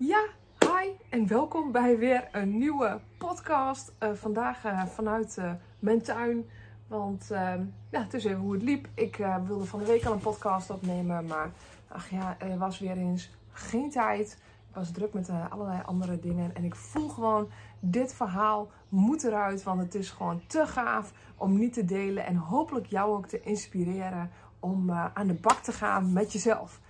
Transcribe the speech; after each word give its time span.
Ja, 0.00 0.26
hi 0.58 0.90
en 1.08 1.26
welkom 1.26 1.72
bij 1.72 1.98
weer 1.98 2.28
een 2.32 2.58
nieuwe 2.58 3.00
podcast. 3.16 3.92
Uh, 4.02 4.12
vandaag 4.14 4.64
uh, 4.64 4.86
vanuit 4.86 5.36
uh, 5.38 5.52
mijn 5.78 6.02
tuin. 6.02 6.50
Want 6.86 7.30
ehm, 7.30 7.64
ja, 7.90 8.02
het 8.02 8.14
is 8.14 8.24
even 8.24 8.38
hoe 8.38 8.52
het 8.52 8.62
liep. 8.62 8.88
Ik 8.94 9.16
wilde 9.46 9.64
van 9.64 9.78
de 9.78 9.84
week 9.84 10.04
al 10.04 10.12
een 10.12 10.18
podcast 10.18 10.70
opnemen. 10.70 11.26
Maar 11.26 11.50
ach 11.88 12.10
ja, 12.10 12.36
er 12.38 12.58
was 12.58 12.78
weer 12.78 12.96
eens 12.96 13.30
geen 13.52 13.90
tijd. 13.90 14.38
Ik 14.68 14.74
was 14.74 14.90
druk 14.90 15.12
met 15.12 15.30
allerlei 15.50 15.82
andere 15.84 16.20
dingen. 16.20 16.54
En 16.54 16.64
ik 16.64 16.74
voel 16.74 17.08
gewoon, 17.08 17.48
dit 17.80 18.14
verhaal 18.14 18.70
moet 18.88 19.24
eruit. 19.24 19.62
Want 19.62 19.80
het 19.80 19.94
is 19.94 20.10
gewoon 20.10 20.42
te 20.46 20.66
gaaf 20.66 21.12
om 21.36 21.58
niet 21.58 21.72
te 21.72 21.84
delen. 21.84 22.26
En 22.26 22.36
hopelijk 22.36 22.86
jou 22.86 23.16
ook 23.16 23.26
te 23.26 23.40
inspireren 23.40 24.30
om 24.60 24.90
aan 24.90 25.26
de 25.26 25.40
bak 25.40 25.58
te 25.58 25.72
gaan 25.72 26.12
met 26.12 26.32
jezelf. 26.32 26.80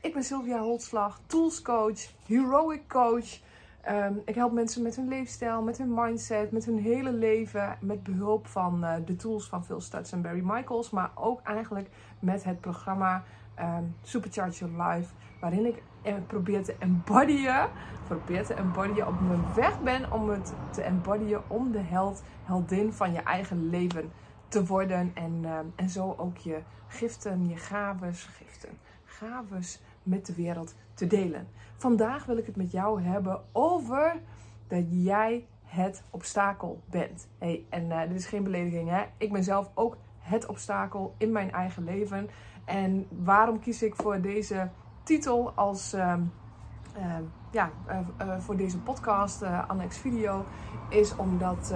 Ik 0.00 0.12
ben 0.12 0.24
Sylvia 0.24 0.58
Holtslag, 0.58 1.20
tools 1.26 1.62
coach, 1.62 2.12
heroic 2.26 2.88
coach. 2.88 3.38
Ehm, 3.80 4.14
ik 4.24 4.34
help 4.34 4.52
mensen 4.52 4.82
met 4.82 4.96
hun 4.96 5.08
leefstijl, 5.08 5.62
met 5.62 5.78
hun 5.78 5.94
mindset, 5.94 6.50
met 6.50 6.64
hun 6.64 6.78
hele 6.78 7.12
leven. 7.12 7.78
Met 7.80 8.02
behulp 8.02 8.46
van 8.46 8.84
uh, 8.84 8.94
de 9.04 9.16
tools 9.16 9.48
van 9.48 9.64
Phil 9.64 9.80
Stutz 9.80 10.12
en 10.12 10.22
Barry 10.22 10.42
Michaels. 10.44 10.90
Maar 10.90 11.10
ook 11.14 11.40
eigenlijk 11.42 11.88
met 12.18 12.44
het 12.44 12.60
programma 12.60 13.24
um, 13.60 13.94
Supercharge 14.02 14.64
Your 14.64 14.88
Life. 14.88 15.14
Waarin 15.40 15.66
ik 15.66 15.82
eh, 16.02 16.14
probeer 16.26 16.64
te 16.64 16.74
embodyen. 16.78 17.68
Probeer 18.06 18.46
te 18.46 18.54
embodyen 18.54 19.06
op 19.06 19.20
mijn 19.20 19.54
weg 19.54 19.82
ben 19.82 20.12
om 20.12 20.28
het 20.28 20.52
te 20.70 20.82
embodyen. 20.82 21.42
Om 21.46 21.72
de 21.72 21.82
held, 21.82 22.22
heldin 22.44 22.92
van 22.92 23.12
je 23.12 23.20
eigen 23.20 23.68
leven 23.68 24.12
te 24.48 24.66
worden. 24.66 25.10
En, 25.14 25.44
um, 25.44 25.72
en 25.76 25.88
zo 25.88 26.14
ook 26.16 26.36
je 26.36 26.62
giften, 26.88 27.48
je 27.48 27.56
gaves, 27.56 28.24
giften, 28.24 28.78
gaves 29.04 29.80
met 30.06 30.26
de 30.26 30.34
wereld 30.34 30.74
te 30.94 31.06
delen. 31.06 31.48
Vandaag 31.76 32.24
wil 32.24 32.36
ik 32.36 32.46
het 32.46 32.56
met 32.56 32.72
jou 32.72 33.02
hebben 33.02 33.40
over 33.52 34.20
dat 34.68 34.84
jij 34.88 35.46
het 35.64 36.02
obstakel 36.10 36.80
bent. 36.90 37.28
Hey, 37.38 37.64
en 37.68 37.86
uh, 37.86 38.00
dit 38.00 38.18
is 38.18 38.26
geen 38.26 38.42
belediging, 38.42 38.90
hè? 38.90 39.04
Ik 39.16 39.32
ben 39.32 39.44
zelf 39.44 39.70
ook 39.74 39.96
het 40.18 40.46
obstakel 40.46 41.14
in 41.18 41.32
mijn 41.32 41.52
eigen 41.52 41.84
leven. 41.84 42.28
En 42.64 43.06
waarom 43.24 43.60
kies 43.60 43.82
ik 43.82 43.96
voor 43.96 44.20
deze 44.20 44.68
titel 45.02 45.52
als. 45.54 45.94
Uh, 45.94 46.14
uh, 46.98 47.16
ja, 47.50 47.70
uh, 48.20 48.38
voor 48.38 48.56
deze 48.56 48.78
podcast, 48.78 49.42
Annex 49.66 49.98
Video, 49.98 50.44
is 50.88 51.16
omdat 51.16 51.74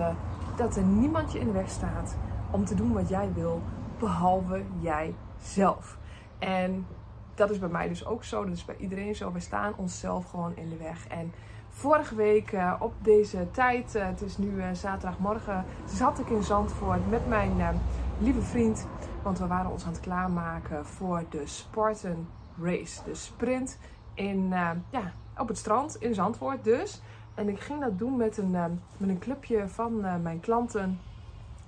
dat 0.57 0.77
er 0.77 0.83
niemand 0.83 1.33
je 1.33 1.39
in 1.39 1.47
de 1.47 1.53
weg 1.53 1.71
staat 1.71 2.17
om 2.51 2.65
te 2.65 2.75
doen 2.75 2.93
wat 2.93 3.09
jij 3.09 3.33
wil, 3.33 3.63
behalve 3.99 4.63
jij 4.81 5.15
zelf. 5.43 5.99
En 6.39 6.87
dat 7.35 7.51
is 7.51 7.59
bij 7.59 7.69
mij 7.69 7.89
dus 7.89 8.07
ook 8.07 8.25
zo. 8.25 8.45
Dat 8.45 8.55
is 8.55 8.65
bij 8.65 8.77
iedereen 8.79 9.15
zo. 9.15 9.33
We 9.33 9.41
staan 9.41 9.75
onszelf 9.77 10.31
gewoon 10.31 10.57
in 10.57 10.69
de 10.69 10.77
weg. 10.77 11.07
En 11.07 11.33
vorige 11.69 12.15
week 12.15 12.53
uh, 12.53 12.75
op 12.79 12.93
deze 13.03 13.51
tijd, 13.51 13.95
uh, 13.95 14.07
het 14.07 14.23
is 14.23 14.39
nu 14.39 14.51
uh, 14.51 14.65
zaterdagmorgen, 14.73 15.65
zat 15.87 16.19
ik 16.19 16.29
in 16.29 16.43
Zandvoort 16.43 17.11
met 17.11 17.29
mijn 17.29 17.81
lieve 18.19 18.43
vriend. 18.43 18.87
Want 19.23 19.39
we 19.39 19.47
waren 19.47 19.71
ons 19.71 19.85
aan 19.85 19.93
het 19.93 20.01
klaarmaken 20.01 20.87
voor 20.87 21.25
de 21.29 21.47
Spartan 21.47 22.27
Race. 22.63 23.05
De 23.05 23.15
sprint 23.15 23.79
in, 24.15 24.49
ja, 24.91 25.13
op 25.37 25.49
het 25.49 25.59
strand 25.59 25.97
in 25.97 26.15
Zandvoort 26.15 26.65
dus. 26.65 27.03
En 27.35 27.49
ik 27.49 27.61
ging 27.61 27.81
dat 27.81 27.99
doen 27.99 28.17
met 28.17 28.39
een, 28.39 28.51
met 28.97 29.09
een 29.09 29.19
clubje 29.19 29.69
van 29.69 30.01
mijn 30.23 30.41
klanten. 30.41 31.01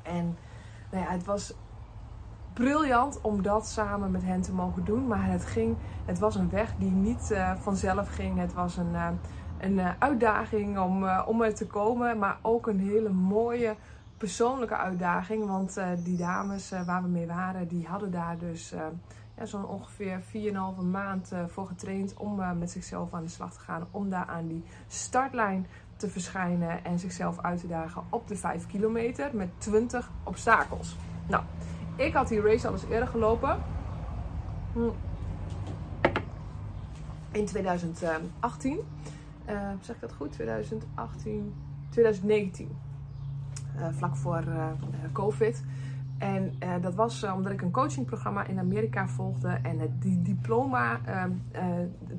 En 0.03 0.37
nou 0.91 1.05
ja, 1.05 1.11
het 1.11 1.25
was 1.25 1.55
briljant 2.53 3.21
om 3.21 3.43
dat 3.43 3.67
samen 3.67 4.11
met 4.11 4.23
hen 4.23 4.41
te 4.41 4.53
mogen 4.53 4.85
doen. 4.85 5.07
Maar 5.07 5.31
het, 5.31 5.45
ging, 5.45 5.77
het 6.05 6.19
was 6.19 6.35
een 6.35 6.51
weg 6.51 6.75
die 6.79 6.91
niet 6.91 7.29
uh, 7.33 7.53
vanzelf 7.57 8.09
ging. 8.09 8.39
Het 8.39 8.53
was 8.53 8.77
een, 8.77 8.93
uh, 8.93 9.09
een 9.59 9.73
uh, 9.73 9.91
uitdaging 9.99 10.79
om, 10.79 11.09
om 11.09 11.43
er 11.43 11.55
te 11.55 11.67
komen. 11.67 12.19
Maar 12.19 12.39
ook 12.43 12.67
een 12.67 12.81
hele 12.81 13.09
mooie 13.09 13.75
persoonlijke 14.17 14.77
uitdaging. 14.77 15.47
Want 15.47 15.81
die 16.05 16.17
dames 16.17 16.73
waar 16.87 17.03
we 17.03 17.09
mee 17.09 17.27
waren, 17.27 17.69
die 17.69 17.87
hadden 17.87 18.11
daar 18.11 18.39
dus 18.39 18.75
ja, 19.37 19.47
zo'n 19.47 19.67
ongeveer 19.67 20.21
4,5 20.21 20.83
maand 20.91 21.33
voor 21.47 21.67
getraind. 21.67 22.15
Om 22.17 22.59
met 22.59 22.71
zichzelf 22.71 23.15
aan 23.15 23.23
de 23.23 23.29
slag 23.29 23.53
te 23.53 23.61
gaan. 23.61 23.87
Om 23.91 24.11
daar 24.11 24.27
aan 24.27 24.47
die 24.47 24.65
startlijn 24.87 25.67
te 25.97 26.09
verschijnen. 26.09 26.85
En 26.85 26.99
zichzelf 26.99 27.41
uit 27.41 27.61
te 27.61 27.67
dagen 27.67 28.03
op 28.09 28.29
de 28.29 28.37
5 28.37 28.67
kilometer 28.67 29.31
met 29.33 29.49
20 29.59 30.11
obstakels. 30.25 30.97
Nou, 31.27 31.43
ik 31.97 32.13
had 32.13 32.29
die 32.29 32.41
race 32.41 32.67
al 32.67 32.73
eens 32.73 32.85
eerder 32.85 33.09
gelopen. 33.09 33.57
Hm. 34.73 34.81
In 37.33 37.45
2018. 37.45 38.79
Uh, 39.49 39.55
eh, 39.55 39.71
zeg 39.81 39.95
ik 39.95 40.01
dat 40.01 40.13
goed? 40.13 40.33
2018, 40.33 41.55
2019. 41.89 42.77
Uh, 43.77 43.87
vlak 43.91 44.17
voor 44.17 44.45
uh, 44.49 44.67
COVID. 45.13 45.63
En 46.23 46.53
dat 46.81 46.95
was 46.95 47.25
omdat 47.25 47.53
ik 47.53 47.63
een 47.63 47.71
coachingprogramma 47.71 48.47
in 48.47 48.59
Amerika 48.59 49.09
volgde. 49.09 49.49
En 49.63 49.79
het 49.79 50.03
die 50.03 50.23
diploma, 50.23 51.01
ehm, 51.05 51.31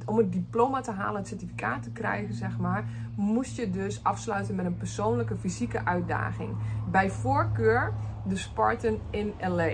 om 0.06 0.18
het 0.18 0.32
diploma 0.32 0.82
te 0.82 0.92
halen, 0.92 1.20
het 1.20 1.28
certificaat 1.28 1.84
te 1.84 1.92
krijgen, 1.92 2.34
zeg 2.34 2.58
maar, 2.58 2.86
moest 3.16 3.56
je 3.56 3.70
dus 3.70 4.04
afsluiten 4.04 4.56
met 4.56 4.66
een 4.66 4.78
persoonlijke 4.78 5.38
fysieke 5.38 5.86
uitdaging. 5.86 6.56
Bij 6.92 7.10
voorkeur 7.10 7.94
de 8.28 8.36
Spartan 8.36 9.00
in 9.10 9.34
LA. 9.40 9.72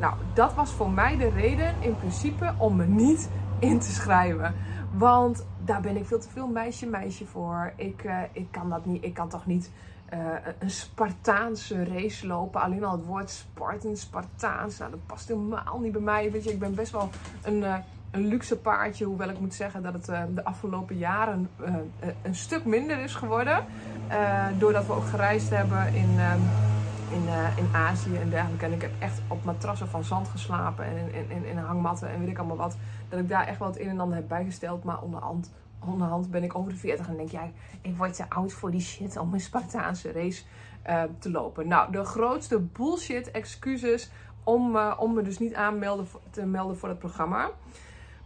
Nou, 0.00 0.14
dat 0.34 0.54
was 0.54 0.70
voor 0.72 0.90
mij 0.90 1.16
de 1.16 1.28
reden 1.28 1.74
in 1.80 1.96
principe 1.96 2.54
om 2.58 2.76
me 2.76 2.86
niet 2.86 3.30
in 3.58 3.78
te 3.78 3.90
schrijven. 3.90 4.54
Want 4.92 5.46
daar 5.64 5.80
ben 5.80 5.96
ik 5.96 6.06
veel 6.06 6.20
te 6.20 6.28
veel 6.28 6.48
meisje-meisje 6.48 7.26
voor. 7.26 7.72
Ik, 7.76 8.10
ik 8.32 8.46
kan 8.50 8.70
dat 8.70 8.86
niet. 8.86 9.04
Ik 9.04 9.14
kan 9.14 9.28
toch 9.28 9.46
niet 9.46 9.70
uh, 10.14 10.18
een 10.58 10.70
Spartaanse 10.70 11.84
race 11.84 12.26
lopen. 12.26 12.60
Alleen 12.60 12.84
al 12.84 12.96
het 12.96 13.04
woord 13.04 13.30
Spartan, 13.30 13.96
Spartaans. 13.96 14.78
Nou, 14.78 14.90
dat 14.90 15.06
past 15.06 15.28
helemaal 15.28 15.78
niet 15.80 15.92
bij 15.92 16.00
mij. 16.00 16.30
Weet 16.30 16.44
je, 16.44 16.50
ik 16.52 16.58
ben 16.58 16.74
best 16.74 16.92
wel 16.92 17.10
een, 17.42 17.56
uh, 17.56 17.76
een 18.10 18.26
luxe 18.26 18.56
paardje. 18.56 19.04
Hoewel 19.04 19.28
ik 19.28 19.40
moet 19.40 19.54
zeggen 19.54 19.82
dat 19.82 19.92
het 19.92 20.06
de 20.34 20.44
afgelopen 20.44 20.96
jaren 20.96 21.50
een 22.22 22.34
stuk 22.34 22.64
minder 22.64 22.98
is 22.98 23.14
geworden. 23.14 23.64
doordat 24.58 24.86
we 24.86 24.92
ook 24.92 25.06
gereisd 25.06 25.50
hebben 25.50 25.94
in 25.94 26.18
in, 27.10 27.22
uh, 27.22 27.58
in 27.58 27.68
Azië 27.72 28.16
en 28.16 28.30
dergelijke. 28.30 28.64
En 28.64 28.72
ik 28.72 28.82
heb 28.82 28.90
echt 28.98 29.20
op 29.28 29.44
matrassen 29.44 29.88
van 29.88 30.04
zand 30.04 30.28
geslapen 30.28 30.84
en 30.84 31.14
in, 31.14 31.30
in, 31.30 31.44
in 31.44 31.58
hangmatten 31.58 32.08
en 32.10 32.20
weet 32.20 32.28
ik 32.28 32.38
allemaal 32.38 32.56
wat. 32.56 32.76
Dat 33.08 33.18
ik 33.18 33.28
daar 33.28 33.46
echt 33.46 33.58
wel 33.58 33.68
het 33.68 33.80
een 33.80 33.88
en 33.88 34.00
ander 34.00 34.16
heb 34.16 34.28
bijgesteld. 34.28 34.84
Maar 34.84 35.02
onderhand, 35.02 35.50
onderhand 35.84 36.30
ben 36.30 36.42
ik 36.42 36.54
over 36.54 36.72
de 36.72 36.78
40 36.78 37.08
en 37.08 37.16
denk 37.16 37.30
jij, 37.30 37.52
ik 37.80 37.96
word 37.96 38.14
te 38.14 38.30
oud 38.30 38.52
voor 38.52 38.70
die 38.70 38.80
shit 38.80 39.16
om 39.16 39.34
een 39.34 39.40
Spartaanse 39.40 40.12
race 40.12 40.42
uh, 40.88 41.02
te 41.18 41.30
lopen. 41.30 41.68
Nou, 41.68 41.92
de 41.92 42.04
grootste 42.04 42.60
bullshit 42.60 43.30
excuses 43.30 44.10
om, 44.44 44.76
uh, 44.76 44.92
om 44.98 45.14
me 45.14 45.22
dus 45.22 45.38
niet 45.38 45.54
aanmelden 45.54 46.06
te 46.30 46.46
melden 46.46 46.76
voor 46.76 46.88
het 46.88 46.98
programma. 46.98 47.50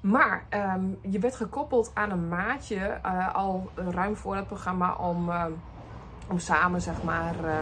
Maar 0.01 0.45
um, 0.75 0.99
je 1.01 1.19
werd 1.19 1.37
gekoppeld 1.37 1.91
aan 1.95 2.11
een 2.11 2.29
maatje 2.29 2.99
uh, 3.07 3.35
al 3.35 3.71
ruim 3.75 4.17
voor 4.17 4.37
het 4.37 4.47
programma 4.47 4.95
om 4.95 5.31
om 6.31 6.39
samen 6.39 6.81
zeg 6.81 7.03
maar, 7.03 7.35
uh, 7.45 7.59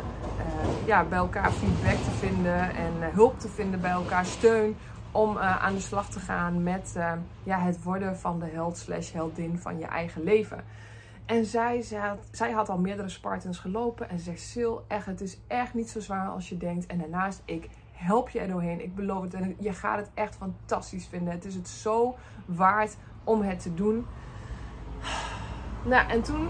ja, 0.87 1.05
bij 1.05 1.19
elkaar 1.19 1.51
feedback 1.51 1.97
te 1.97 2.11
vinden 2.11 2.75
en 2.75 2.93
hulp 3.13 3.41
te 3.41 3.49
vinden 3.49 3.81
bij 3.81 3.91
elkaar, 3.91 4.25
steun 4.25 4.77
om 5.19 5.39
aan 5.39 5.75
de 5.75 5.81
slag 5.81 6.11
te 6.11 6.21
gaan 6.21 6.63
met 6.63 6.97
ja, 7.43 7.59
het 7.59 7.83
worden 7.83 8.17
van 8.17 8.39
de 8.39 8.47
held 8.47 8.77
slash 8.77 9.13
heldin 9.13 9.59
van 9.59 9.79
je 9.79 9.87
eigen 9.87 10.23
leven. 10.23 10.65
En 11.27 11.45
zij, 11.45 11.85
had, 12.01 12.19
zij 12.31 12.51
had 12.51 12.69
al 12.69 12.79
meerdere 12.79 13.09
Spartans 13.09 13.59
gelopen 13.59 14.11
en 14.11 14.19
zegt 14.19 14.41
Sil, 14.53 14.75
echt, 14.87 15.07
het 15.07 15.21
is 15.21 15.39
echt 15.47 15.75
niet 15.75 15.91
zo 15.91 16.01
zwaar 16.01 16.29
als 16.29 16.49
je 16.49 16.57
denkt. 16.57 16.87
En 16.87 16.99
daarnaast, 16.99 17.43
ik 17.45 17.69
help 17.93 18.29
je 18.29 18.41
er 18.41 18.49
doorheen. 18.49 18.83
Ik 18.83 18.95
beloof 18.95 19.23
het. 19.23 19.35
En 19.35 19.57
je 19.59 19.73
gaat 19.73 19.99
het 19.99 20.11
echt 20.15 20.37
fantastisch 20.37 21.07
vinden. 21.07 21.33
Het 21.33 21.45
is 21.45 21.55
het 21.55 21.69
zo 21.69 22.17
waard 22.47 22.97
om 23.25 23.43
het 23.43 23.61
te 23.61 23.75
doen. 23.75 24.07
Nou, 25.85 26.09
en 26.09 26.23
toen 26.23 26.49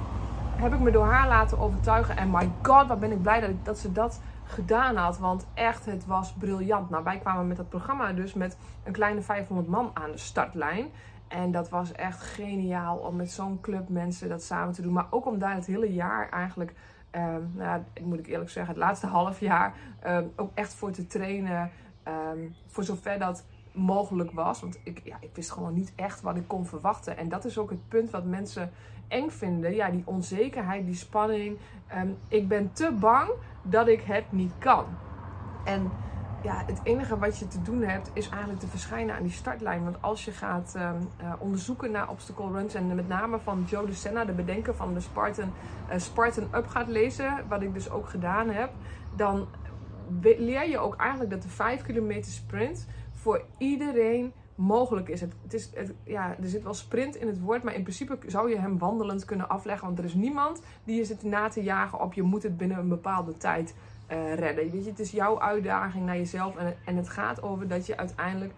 heb 0.57 0.73
ik 0.73 0.81
me 0.81 0.91
door 0.91 1.07
haar 1.07 1.29
laten 1.29 1.59
overtuigen. 1.59 2.17
En 2.17 2.31
my 2.31 2.51
god, 2.63 2.89
wat 2.89 3.01
ben 3.01 3.13
ik 3.13 3.23
blij 3.23 3.41
dat, 3.41 3.51
dat 3.63 3.79
ze 3.79 3.93
dat 3.93 4.21
gedaan 4.49 4.97
had. 4.97 5.19
Want 5.19 5.47
echt, 5.55 5.87
het 5.87 6.07
was 6.07 6.33
briljant. 6.33 6.91
Nou, 6.91 7.05
wij 7.05 7.19
kwamen 7.19 7.47
met 7.47 7.57
dat 7.57 7.69
programma 7.69 8.13
dus 8.13 8.35
met 8.35 8.57
een 8.85 8.93
kleine 8.93 9.23
500 9.23 9.69
man 9.69 9.91
aan 9.95 10.11
de 10.11 10.19
startlijn. 10.19 10.87
En 11.29 11.51
dat 11.51 11.69
was 11.69 11.93
echt 11.93 12.23
geniaal 12.23 12.97
om 12.97 13.17
met 13.17 13.31
zo'n 13.31 13.61
club 13.61 13.89
mensen 13.89 14.29
dat 14.29 14.43
samen 14.43 14.75
te 14.75 14.83
doen. 14.83 14.93
Maar 14.93 15.07
ook 15.11 15.27
om 15.27 15.39
daar 15.39 15.55
het 15.55 15.67
hele 15.67 15.93
jaar 15.93 16.29
eigenlijk, 16.29 16.75
um, 17.13 17.51
nou, 17.55 17.83
moet 18.03 18.19
ik 18.19 18.27
eerlijk 18.27 18.51
zeggen, 18.51 18.75
het 18.75 18.83
laatste 18.83 19.07
half 19.19 19.41
jaar 19.41 19.75
um, 20.07 20.33
ook 20.37 20.51
echt 20.55 20.75
voor 20.75 20.91
te 20.91 21.07
trainen. 21.07 21.71
Um, 22.33 22.55
voor 22.67 22.85
zover 22.85 23.19
dat 23.19 23.45
mogelijk 23.73 24.31
was. 24.31 24.61
Want 24.61 24.79
ik, 24.83 25.01
ja, 25.05 25.17
ik 25.21 25.31
wist 25.33 25.51
gewoon 25.51 25.75
niet 25.75 25.93
echt 25.97 26.21
wat 26.21 26.37
ik 26.37 26.49
kon 26.49 26.67
verwachten. 26.67 27.17
En 27.17 27.29
dat 27.29 27.45
is 27.45 27.59
ook 27.59 27.71
het 27.71 27.89
punt 27.89 28.11
wat 28.11 28.25
mensen 28.25 28.71
eng 29.09 29.31
vinden. 29.31 29.75
Ja, 29.75 29.91
die 29.91 30.03
onzekerheid, 30.05 30.87
die 30.87 30.95
spanning. 30.95 31.59
Um, 31.97 32.17
ik 32.29 32.49
ben 32.49 32.73
te 32.73 32.93
bang 33.01 33.31
dat 33.63 33.89
ik 33.89 34.01
het 34.01 34.33
niet 34.33 34.53
kan. 34.59 34.85
En 35.65 35.91
ja, 36.43 36.63
het 36.67 36.81
enige 36.83 37.19
wat 37.19 37.39
je 37.39 37.49
te 37.49 37.63
doen 37.63 37.83
hebt 37.83 38.11
is 38.13 38.29
eigenlijk 38.29 38.61
te 38.61 38.67
verschijnen 38.67 39.17
aan 39.17 39.23
die 39.23 39.33
startlijn. 39.33 39.85
Want 39.85 40.03
als 40.03 40.25
je 40.25 40.31
gaat 40.31 40.75
ehm, 40.77 40.97
eh, 41.17 41.33
onderzoeken 41.39 41.91
naar 41.91 42.09
obstacle 42.09 42.51
runs 42.51 42.75
en 42.75 42.95
met 42.95 43.09
name 43.09 43.39
van 43.39 43.65
Joe 43.69 43.87
de 43.87 43.93
Senna, 43.93 44.25
de 44.25 44.33
bedenker 44.33 44.75
van 44.75 44.95
de 44.95 45.01
Spartan, 45.01 45.53
uh, 45.93 45.99
Spartan 45.99 46.49
Up 46.55 46.67
gaat 46.67 46.89
lezen, 46.89 47.45
wat 47.49 47.63
ik 47.63 47.75
dus 47.75 47.91
ook 47.91 48.09
gedaan 48.09 48.49
heb, 48.49 48.71
dan 49.17 49.47
leer 50.21 50.69
je 50.69 50.79
ook 50.79 50.97
eigenlijk 50.97 51.31
dat 51.31 51.43
de 51.43 51.49
5 51.49 51.83
kilometer 51.83 52.33
sprint 52.33 52.87
voor 53.19 53.45
iedereen 53.59 54.33
mogelijk 54.59 55.09
is. 55.09 55.21
Het, 55.21 55.33
het 55.43 55.55
is 55.55 55.71
het, 55.75 55.95
ja, 56.05 56.37
er 56.43 56.49
zit 56.49 56.63
wel 56.63 56.75
sprint 56.75 57.17
in 57.17 57.27
het 57.27 57.41
woord, 57.41 57.63
maar 57.63 57.75
in 57.75 57.83
principe 57.83 58.19
zou 58.27 58.51
je 58.51 58.59
hem 58.59 58.79
wandelend 58.79 59.25
kunnen 59.25 59.49
afleggen. 59.49 59.87
Want 59.87 59.99
er 59.99 60.05
is 60.05 60.15
niemand 60.15 60.63
die 60.85 60.97
je 60.97 61.05
zit 61.05 61.23
na 61.23 61.49
te 61.49 61.63
jagen 61.63 62.01
op 62.01 62.13
je 62.13 62.23
moet 62.23 62.43
het 62.43 62.57
binnen 62.57 62.79
een 62.79 62.89
bepaalde 62.89 63.37
tijd 63.37 63.75
uh, 64.11 64.35
redden. 64.35 64.71
Weet 64.71 64.85
je, 64.85 64.91
het 64.91 65.01
is 65.01 65.11
jouw 65.11 65.41
uitdaging 65.41 66.07
naar 66.07 66.17
jezelf. 66.17 66.57
En, 66.57 66.77
en 66.85 66.97
het 66.97 67.09
gaat 67.09 67.43
over 67.43 67.69
dat 67.69 67.87
je 67.87 67.97
uiteindelijk 67.97 68.53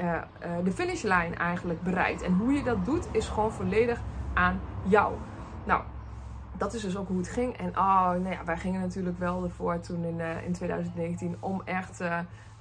uh, 0.00 0.06
uh, 0.06 0.20
de 0.64 0.72
finishlijn 0.72 1.34
eigenlijk 1.34 1.82
bereikt. 1.82 2.22
En 2.22 2.32
hoe 2.32 2.52
je 2.52 2.62
dat 2.62 2.84
doet, 2.84 3.08
is 3.12 3.28
gewoon 3.28 3.52
volledig 3.52 4.00
aan 4.34 4.60
jou. 4.82 5.14
Nou, 5.64 5.82
dat 6.56 6.74
is 6.74 6.82
dus 6.82 6.96
ook 6.96 7.08
hoe 7.08 7.18
het 7.18 7.28
ging. 7.28 7.56
En 7.56 7.68
oh, 7.68 8.10
nou 8.10 8.30
ja, 8.30 8.44
wij 8.44 8.56
gingen 8.56 8.80
natuurlijk 8.80 9.18
wel 9.18 9.44
ervoor 9.44 9.80
toen 9.80 10.04
in, 10.04 10.20
in 10.44 10.52
2019 10.52 11.36
om 11.40 11.62
echt 11.64 12.00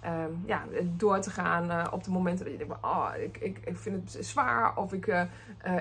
um, 0.05 0.43
ja, 0.45 0.63
door 0.83 1.19
te 1.19 1.29
gaan 1.29 1.71
uh, 1.71 1.87
op 1.91 2.03
de 2.03 2.11
momenten 2.11 2.45
dat 2.45 2.53
je 2.53 2.59
denkt, 2.59 2.83
oh, 2.83 3.09
ik, 3.23 3.37
ik, 3.37 3.59
ik 3.65 3.77
vind 3.77 4.13
het 4.13 4.25
zwaar 4.25 4.77
of 4.77 4.93
ik, 4.93 5.07
uh, 5.07 5.21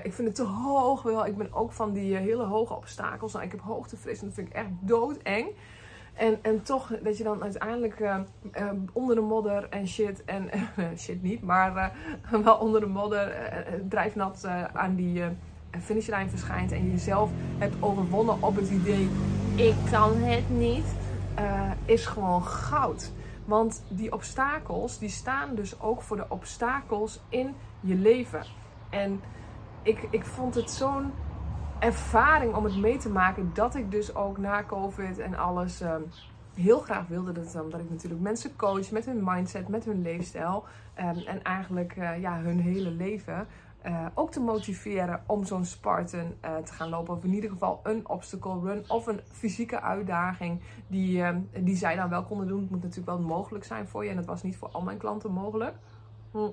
ik 0.03 0.13
vind 0.13 0.27
het 0.27 0.35
te 0.35 0.43
hoog. 0.43 1.01
Wel, 1.01 1.25
ik 1.25 1.37
ben 1.37 1.53
ook 1.53 1.71
van 1.71 1.93
die 1.93 2.15
hele 2.15 2.43
hoge 2.43 2.73
obstakels. 2.73 3.33
Nou, 3.33 3.45
ik 3.45 3.51
heb 3.51 3.61
hoogtevrees 3.61 4.19
en 4.19 4.25
dat 4.25 4.35
vind 4.35 4.47
ik 4.47 4.53
echt 4.53 4.67
doodeng. 4.79 5.47
En, 6.13 6.39
en 6.41 6.63
toch 6.63 6.91
dat 7.03 7.17
je 7.17 7.23
dan 7.23 7.43
uiteindelijk 7.43 8.03
onder 8.93 9.15
de 9.15 9.21
modder 9.21 9.69
en 9.69 9.87
shit, 9.87 10.23
en 10.25 10.49
shit 10.97 11.23
niet, 11.23 11.43
maar 11.43 11.91
wel 12.43 12.55
onder 12.55 12.79
de 12.79 12.87
modder, 12.87 13.35
drijfnat 13.89 14.47
aan 14.73 14.95
die 14.95 15.23
finishlijn 15.81 16.29
verschijnt 16.29 16.71
en 16.71 16.91
jezelf 16.91 17.29
hebt 17.57 17.75
overwonnen 17.79 18.43
op 18.43 18.55
het 18.55 18.69
idee, 18.69 19.09
ik 19.55 19.75
kan 19.91 20.17
het 20.17 20.49
niet, 20.49 20.85
is 21.85 22.05
gewoon 22.05 22.43
goud. 22.43 23.11
Want 23.45 23.83
die 23.89 24.11
obstakels, 24.11 24.99
die 24.99 25.09
staan 25.09 25.55
dus 25.55 25.81
ook 25.81 26.01
voor 26.01 26.17
de 26.17 26.25
obstakels 26.29 27.21
in 27.29 27.55
je 27.79 27.95
leven. 27.95 28.45
En 28.89 29.21
ik, 29.81 30.07
ik 30.09 30.25
vond 30.25 30.55
het 30.55 30.71
zo'n 30.71 31.11
ervaring 31.79 32.55
om 32.55 32.63
het 32.63 32.77
mee 32.77 32.97
te 32.97 33.09
maken 33.09 33.51
dat 33.53 33.75
ik 33.75 33.91
dus 33.91 34.15
ook 34.15 34.37
na 34.37 34.63
COVID 34.63 35.19
en 35.19 35.35
alles 35.35 35.81
um, 35.81 36.09
heel 36.55 36.79
graag 36.79 37.07
wilde. 37.07 37.31
Dat, 37.31 37.61
omdat 37.63 37.79
ik 37.79 37.89
natuurlijk 37.89 38.21
mensen 38.21 38.55
coach 38.55 38.91
met 38.91 39.05
hun 39.05 39.21
mindset, 39.23 39.67
met 39.67 39.85
hun 39.85 40.01
leefstijl. 40.01 40.65
Um, 40.99 41.17
en 41.17 41.43
eigenlijk 41.43 41.95
uh, 41.95 42.21
ja, 42.21 42.39
hun 42.39 42.59
hele 42.59 42.89
leven. 42.89 43.47
Uh, 43.85 44.05
ook 44.13 44.31
te 44.31 44.39
motiveren 44.39 45.23
om 45.27 45.43
zo'n 45.43 45.65
Spartan 45.65 46.33
uh, 46.45 46.57
te 46.57 46.73
gaan 46.73 46.89
lopen. 46.89 47.15
Of 47.15 47.23
in 47.23 47.33
ieder 47.33 47.49
geval 47.49 47.79
een 47.83 48.07
obstacle 48.07 48.59
run 48.59 48.83
of 48.87 49.07
een 49.07 49.19
fysieke 49.31 49.81
uitdaging 49.81 50.61
die, 50.87 51.17
uh, 51.17 51.35
die 51.59 51.75
zij 51.75 51.95
dan 51.95 52.09
wel 52.09 52.23
konden 52.23 52.47
doen. 52.47 52.61
Het 52.61 52.69
moet 52.69 52.81
natuurlijk 52.81 53.17
wel 53.17 53.27
mogelijk 53.27 53.65
zijn 53.65 53.87
voor 53.87 54.03
je. 54.03 54.09
En 54.09 54.15
dat 54.15 54.25
was 54.25 54.43
niet 54.43 54.57
voor 54.57 54.69
al 54.71 54.81
mijn 54.81 54.97
klanten 54.97 55.31
mogelijk. 55.31 55.75
Hm. 56.31 56.49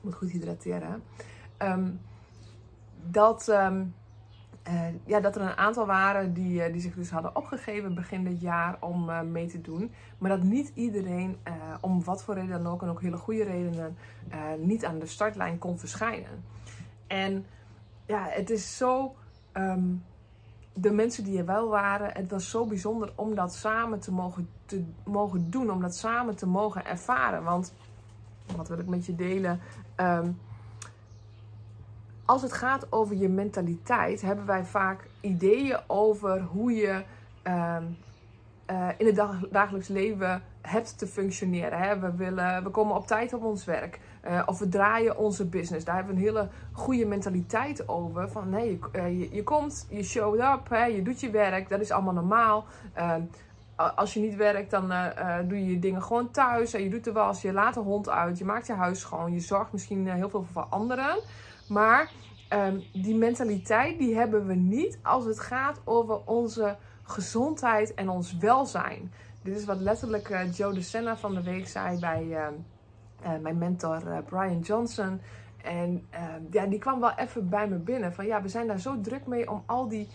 Moet 0.00 0.14
goed 0.14 0.30
hydrateren. 0.30 1.02
Um, 1.58 2.00
dat, 3.06 3.48
um, 3.48 3.94
ja, 5.04 5.20
dat 5.20 5.36
er 5.36 5.42
een 5.42 5.56
aantal 5.56 5.86
waren 5.86 6.32
die, 6.32 6.70
die 6.70 6.80
zich 6.80 6.94
dus 6.94 7.10
hadden 7.10 7.36
opgegeven 7.36 7.94
begin 7.94 8.24
dit 8.24 8.40
jaar 8.40 8.76
om 8.80 9.30
mee 9.30 9.46
te 9.46 9.60
doen. 9.60 9.92
Maar 10.18 10.30
dat 10.30 10.42
niet 10.42 10.72
iedereen, 10.74 11.38
om 11.80 12.04
wat 12.04 12.24
voor 12.24 12.34
reden 12.34 12.62
dan 12.62 12.72
ook, 12.72 12.82
en 12.82 12.88
ook 12.88 13.00
hele 13.00 13.16
goede 13.16 13.44
redenen, 13.44 13.96
niet 14.58 14.84
aan 14.84 14.98
de 14.98 15.06
startlijn 15.06 15.58
kon 15.58 15.78
verschijnen. 15.78 16.44
En 17.06 17.46
ja, 18.06 18.26
het 18.28 18.50
is 18.50 18.76
zo. 18.76 19.14
Um, 19.52 20.04
de 20.76 20.92
mensen 20.92 21.24
die 21.24 21.38
er 21.38 21.44
wel 21.44 21.68
waren, 21.68 22.12
het 22.12 22.30
was 22.30 22.50
zo 22.50 22.66
bijzonder 22.66 23.12
om 23.14 23.34
dat 23.34 23.54
samen 23.54 24.00
te 24.00 24.12
mogen, 24.12 24.48
te 24.64 24.84
mogen 25.04 25.50
doen, 25.50 25.70
om 25.70 25.80
dat 25.80 25.96
samen 25.96 26.36
te 26.36 26.46
mogen 26.46 26.86
ervaren. 26.86 27.42
Want, 27.42 27.74
wat 28.56 28.68
wil 28.68 28.78
ik 28.78 28.86
met 28.86 29.06
je 29.06 29.14
delen? 29.14 29.60
Um, 29.96 30.38
als 32.24 32.42
het 32.42 32.52
gaat 32.52 32.92
over 32.92 33.16
je 33.16 33.28
mentaliteit, 33.28 34.22
hebben 34.22 34.46
wij 34.46 34.64
vaak 34.64 35.08
ideeën 35.20 35.78
over 35.86 36.40
hoe 36.40 36.74
je 36.74 37.02
um, 37.42 37.96
uh, 38.70 38.88
in 38.96 39.06
het 39.06 39.16
dag, 39.16 39.36
dagelijks 39.50 39.88
leven 39.88 40.42
hebt 40.60 40.98
te 40.98 41.06
functioneren. 41.06 41.78
Hè? 41.78 41.98
We, 41.98 42.14
willen, 42.14 42.64
we 42.64 42.70
komen 42.70 42.96
op 42.96 43.06
tijd 43.06 43.32
op 43.32 43.44
ons 43.44 43.64
werk. 43.64 44.00
Uh, 44.26 44.42
of 44.46 44.58
we 44.58 44.68
draaien 44.68 45.16
onze 45.16 45.44
business. 45.44 45.84
Daar 45.84 45.94
hebben 45.94 46.14
we 46.14 46.20
een 46.20 46.26
hele 46.26 46.48
goede 46.72 47.06
mentaliteit 47.06 47.88
over. 47.88 48.28
Van 48.28 48.48
nee, 48.48 48.70
je, 48.70 48.98
uh, 48.98 49.20
je, 49.20 49.34
je, 49.34 49.42
komt, 49.42 49.86
je 49.90 50.02
showed 50.02 50.40
up, 50.40 50.68
hè? 50.68 50.84
je 50.84 51.02
doet 51.02 51.20
je 51.20 51.30
werk. 51.30 51.68
Dat 51.68 51.80
is 51.80 51.90
allemaal 51.90 52.14
normaal. 52.14 52.64
Uh, 52.98 53.14
als 53.94 54.14
je 54.14 54.20
niet 54.20 54.36
werkt, 54.36 54.70
dan 54.70 54.92
doe 55.48 55.58
je 55.58 55.70
je 55.70 55.78
dingen 55.78 56.02
gewoon 56.02 56.30
thuis. 56.30 56.70
Je 56.70 56.90
doet 56.90 57.12
wel 57.12 57.24
als 57.24 57.42
je 57.42 57.52
laat 57.52 57.74
de 57.74 57.80
hond 57.80 58.08
uit. 58.08 58.38
Je 58.38 58.44
maakt 58.44 58.66
je 58.66 58.72
huis 58.72 59.00
schoon. 59.00 59.32
Je 59.32 59.40
zorgt 59.40 59.72
misschien 59.72 60.08
heel 60.08 60.28
veel 60.28 60.46
voor 60.52 60.66
anderen. 60.70 61.16
Maar 61.68 62.10
um, 62.50 62.82
die 62.92 63.16
mentaliteit 63.16 63.98
die 63.98 64.16
hebben 64.16 64.46
we 64.46 64.54
niet 64.54 64.98
als 65.02 65.24
het 65.24 65.40
gaat 65.40 65.80
over 65.84 66.20
onze 66.24 66.76
gezondheid 67.02 67.94
en 67.94 68.08
ons 68.08 68.36
welzijn. 68.36 69.12
Dit 69.42 69.56
is 69.56 69.64
wat 69.64 69.80
letterlijk 69.80 70.28
uh, 70.28 70.52
Joe 70.52 70.74
de 70.74 70.82
Senna 70.82 71.16
van 71.16 71.34
de 71.34 71.42
week 71.42 71.68
zei 71.68 71.98
bij 71.98 72.24
uh, 72.24 72.46
uh, 73.22 73.42
mijn 73.42 73.58
mentor 73.58 74.22
Brian 74.28 74.60
Johnson. 74.60 75.20
En 75.62 76.06
ehm, 76.10 76.42
ja, 76.50 76.66
die 76.66 76.78
kwam 76.78 77.00
wel 77.00 77.12
even 77.16 77.48
bij 77.48 77.68
me 77.68 77.76
binnen. 77.76 78.12
Van 78.12 78.26
ja, 78.26 78.42
we 78.42 78.48
zijn 78.48 78.66
daar 78.66 78.80
zo 78.80 79.00
druk 79.00 79.26
mee 79.26 79.50
om 79.50 79.62
al 79.66 79.88
die, 79.88 80.08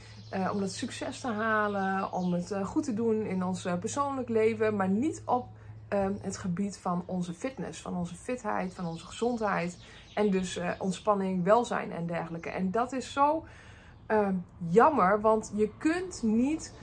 om 0.51 0.59
dat 0.59 0.71
succes 0.71 1.19
te 1.19 1.27
halen, 1.27 2.11
om 2.11 2.33
het 2.33 2.55
goed 2.63 2.83
te 2.83 2.93
doen 2.93 3.25
in 3.25 3.43
ons 3.43 3.67
persoonlijk 3.79 4.29
leven, 4.29 4.75
maar 4.75 4.89
niet 4.89 5.21
op 5.25 5.47
um, 5.89 6.17
het 6.21 6.37
gebied 6.37 6.77
van 6.77 7.03
onze 7.05 7.33
fitness, 7.33 7.81
van 7.81 7.95
onze 7.95 8.15
fitheid, 8.15 8.73
van 8.73 8.85
onze 8.85 9.05
gezondheid. 9.05 9.77
En 10.13 10.31
dus 10.31 10.57
uh, 10.57 10.71
ontspanning, 10.77 11.43
welzijn 11.43 11.91
en 11.91 12.05
dergelijke. 12.05 12.49
En 12.49 12.71
dat 12.71 12.93
is 12.93 13.13
zo 13.13 13.45
uh, 14.07 14.27
jammer, 14.67 15.21
want 15.21 15.51
je 15.55 15.69
kunt 15.77 16.23
niet 16.23 16.73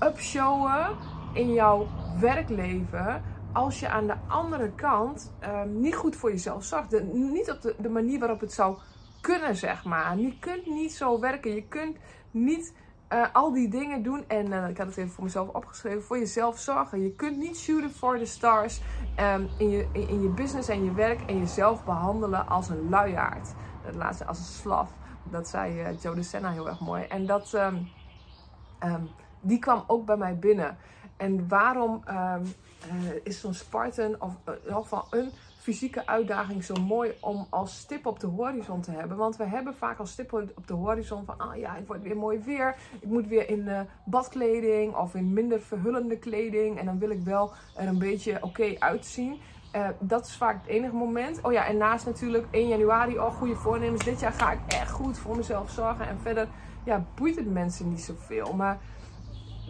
upshowen 0.00 0.96
in 1.34 1.52
jouw 1.52 1.86
werkleven 2.20 3.22
als 3.52 3.80
je 3.80 3.88
aan 3.88 4.06
de 4.06 4.16
andere 4.28 4.70
kant 4.70 5.32
uh, 5.42 5.62
niet 5.62 5.94
goed 5.94 6.16
voor 6.16 6.30
jezelf 6.30 6.64
zorgt. 6.64 7.12
Niet 7.12 7.50
op 7.50 7.74
de, 7.78 7.88
manier 7.88 8.18
waarop 8.18 8.40
het 8.40 8.52
zou 8.52 8.78
kunnen, 9.20 9.56
zeg 9.56 9.84
maar. 9.84 10.18
Je 10.18 10.38
kunt 10.38 10.66
niet 10.66 10.92
zo 10.92 11.20
werken. 11.20 11.54
Je 11.54 11.66
kunt 11.68 11.96
niet 12.30 12.74
uh, 13.12 13.26
al 13.32 13.52
die 13.52 13.68
dingen 13.68 14.02
doen. 14.02 14.24
En 14.28 14.46
uh, 14.46 14.68
ik 14.68 14.78
had 14.78 14.86
het 14.86 14.96
even 14.96 15.10
voor 15.10 15.24
mezelf 15.24 15.48
opgeschreven. 15.48 16.02
Voor 16.02 16.18
jezelf 16.18 16.58
zorgen. 16.58 17.02
Je 17.02 17.14
kunt 17.14 17.36
niet 17.36 17.58
shooten 17.58 17.90
for 17.90 18.18
the 18.18 18.24
stars. 18.24 18.80
Um, 19.20 19.48
in, 19.58 19.70
je, 19.70 19.88
in, 19.92 20.22
je 20.22 20.28
business 20.28 20.68
en 20.68 20.84
je 20.84 20.92
werk. 20.92 21.20
En 21.20 21.38
jezelf 21.38 21.84
behandelen 21.84 22.48
als 22.48 22.68
een 22.68 22.88
luiaard. 22.88 23.54
Het 23.82 23.94
laatste 23.94 24.26
als 24.26 24.38
een 24.38 24.44
slaf. 24.44 24.92
Dat 25.30 25.48
zei 25.48 25.80
uh, 25.80 26.00
Joe 26.00 26.14
de 26.14 26.22
Senna 26.22 26.50
heel 26.50 26.68
erg 26.68 26.80
mooi. 26.80 27.02
En 27.02 27.26
dat, 27.26 27.52
um, 27.52 27.88
um, 28.84 29.08
die 29.40 29.58
kwam 29.58 29.84
ook 29.86 30.06
bij 30.06 30.16
mij 30.16 30.38
binnen. 30.38 30.76
En 31.16 31.48
waarom 31.48 32.02
is 33.22 33.40
zo'n 33.40 33.54
Spartan 33.54 34.20
of 34.20 34.36
in 34.46 34.58
ieder 34.64 35.04
een 35.10 35.32
fysieke 35.62 36.06
uitdaging 36.06 36.64
zo 36.64 36.74
mooi 36.74 37.12
om 37.20 37.46
als 37.50 37.78
stip 37.78 38.06
op 38.06 38.20
de 38.20 38.26
horizon 38.26 38.80
te 38.80 38.90
hebben. 38.90 39.16
Want 39.16 39.36
we 39.36 39.44
hebben 39.44 39.74
vaak 39.74 39.98
als 39.98 40.10
stip 40.10 40.32
op 40.32 40.66
de 40.66 40.74
horizon 40.74 41.24
van, 41.24 41.38
ah 41.38 41.56
ja, 41.56 41.74
het 41.74 41.86
wordt 41.86 42.02
weer 42.02 42.16
mooi 42.16 42.38
weer. 42.38 42.76
Ik 43.00 43.08
moet 43.08 43.26
weer 43.26 43.48
in 43.48 43.60
uh, 43.60 43.80
badkleding 44.04 44.94
of 44.94 45.14
in 45.14 45.32
minder 45.32 45.60
verhullende 45.60 46.18
kleding. 46.18 46.78
En 46.78 46.84
dan 46.84 46.98
wil 46.98 47.10
ik 47.10 47.20
wel 47.20 47.52
er 47.76 47.88
een 47.88 47.98
beetje 47.98 48.42
oké 48.42 48.74
uitzien. 48.78 49.40
Uh, 49.76 49.88
dat 49.98 50.26
is 50.26 50.36
vaak 50.36 50.60
het 50.60 50.66
enige 50.66 50.94
moment. 50.94 51.40
Oh 51.42 51.52
ja, 51.52 51.66
en 51.66 51.76
naast 51.76 52.06
natuurlijk 52.06 52.46
1 52.50 52.68
januari, 52.68 53.18
oh 53.18 53.34
goede 53.34 53.56
voornemens. 53.56 54.04
Dit 54.04 54.20
jaar 54.20 54.32
ga 54.32 54.52
ik 54.52 54.60
echt 54.66 54.90
goed 54.90 55.18
voor 55.18 55.36
mezelf 55.36 55.70
zorgen. 55.70 56.08
En 56.08 56.18
verder, 56.20 56.48
ja, 56.84 57.04
boeit 57.14 57.36
het 57.36 57.52
mensen 57.52 57.88
niet 57.88 58.00
zoveel. 58.00 58.52
Maar 58.52 58.78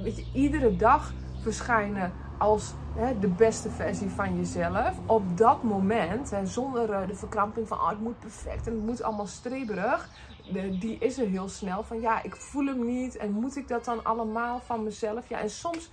weet 0.03 0.17
je, 0.17 0.27
iedere 0.35 0.77
dag 0.77 1.13
verschijnen 1.43 2.13
als 2.43 2.73
hè, 2.95 3.19
de 3.19 3.29
beste 3.29 3.71
versie 3.71 4.09
van 4.09 4.37
jezelf. 4.37 4.97
Op 5.07 5.37
dat 5.37 5.63
moment, 5.63 6.31
hè, 6.31 6.47
zonder 6.47 6.91
uh, 6.91 7.07
de 7.07 7.15
verkramping 7.15 7.69
van 7.69 7.79
oh, 7.79 7.89
het 7.89 8.01
moet 8.01 8.19
perfect 8.19 8.67
en 8.67 8.73
het 8.73 8.85
moet 8.85 9.03
allemaal 9.03 9.27
streberig. 9.27 10.09
De, 10.53 10.79
die 10.79 10.99
is 10.99 11.19
er 11.19 11.29
heel 11.29 11.49
snel 11.49 11.83
van 11.83 12.01
ja, 12.01 12.23
ik 12.23 12.37
voel 12.37 12.67
hem 12.67 12.87
niet 12.87 13.17
en 13.17 13.33
moet 13.33 13.57
ik 13.57 13.69
dat 13.69 13.85
dan 13.85 14.05
allemaal 14.05 14.61
van 14.61 14.83
mezelf? 14.83 15.29
Ja, 15.29 15.41
en 15.41 15.51
soms 15.51 15.91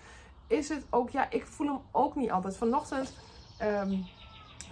is 0.47 0.69
het 0.69 0.85
ook, 0.89 1.09
ja, 1.09 1.29
ik 1.29 1.45
voel 1.45 1.67
hem 1.67 1.79
ook 1.91 2.15
niet 2.15 2.31
altijd. 2.31 2.57
Vanochtend 2.57 3.13
um, 3.61 4.05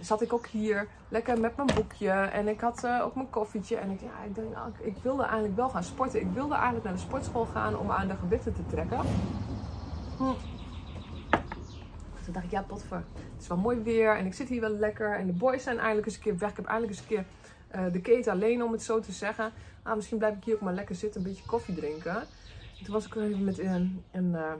zat 0.00 0.22
ik 0.22 0.32
ook 0.32 0.46
hier 0.46 0.88
lekker 1.08 1.40
met 1.40 1.56
mijn 1.56 1.70
boekje 1.74 2.10
en 2.10 2.48
ik 2.48 2.60
had 2.60 2.84
uh, 2.84 3.04
ook 3.04 3.14
mijn 3.14 3.30
koffietje. 3.30 3.76
En 3.76 3.90
ik, 3.90 4.00
ja, 4.00 4.22
ik, 4.26 4.34
denk, 4.34 4.54
nou, 4.54 4.68
ik, 4.68 4.86
ik 4.86 4.96
wilde 5.02 5.22
eigenlijk 5.22 5.56
wel 5.56 5.68
gaan 5.68 5.84
sporten. 5.84 6.20
Ik 6.20 6.32
wilde 6.32 6.54
eigenlijk 6.54 6.84
naar 6.84 6.94
de 6.94 6.98
sportschool 6.98 7.46
gaan 7.52 7.76
om 7.76 7.90
aan 7.90 8.08
de 8.08 8.16
gewichten 8.16 8.54
te 8.54 8.66
trekken. 8.66 9.00
Hm. 10.16 10.47
Toen 12.32 12.36
dacht 12.36 12.52
ik, 12.52 12.58
ja, 12.58 12.66
potver. 12.68 13.04
Het 13.32 13.42
is 13.42 13.48
wel 13.48 13.56
mooi 13.56 13.78
weer 13.78 14.16
en 14.16 14.26
ik 14.26 14.34
zit 14.34 14.48
hier 14.48 14.60
wel 14.60 14.70
lekker. 14.70 15.16
En 15.16 15.26
de 15.26 15.32
boys 15.32 15.62
zijn 15.62 15.78
eindelijk 15.78 16.06
eens 16.06 16.16
een 16.16 16.22
keer 16.22 16.38
weg. 16.38 16.50
Ik 16.50 16.56
heb 16.56 16.66
eindelijk 16.66 16.92
eens 16.92 17.02
een 17.02 17.16
keer 17.16 17.24
uh, 17.76 17.92
de 17.92 18.00
keten 18.00 18.32
alleen, 18.32 18.62
om 18.62 18.72
het 18.72 18.82
zo 18.82 19.00
te 19.00 19.12
zeggen. 19.12 19.52
Ah, 19.82 19.96
misschien 19.96 20.18
blijf 20.18 20.36
ik 20.36 20.44
hier 20.44 20.54
ook 20.54 20.60
maar 20.60 20.74
lekker 20.74 20.94
zitten, 20.94 21.20
een 21.20 21.26
beetje 21.26 21.46
koffie 21.46 21.74
drinken. 21.74 22.16
En 22.78 22.84
toen 22.84 22.94
was 22.94 23.06
ik 23.06 23.14
even 23.14 23.44
met 23.44 23.58
een, 23.58 24.04
uh, 24.12 24.52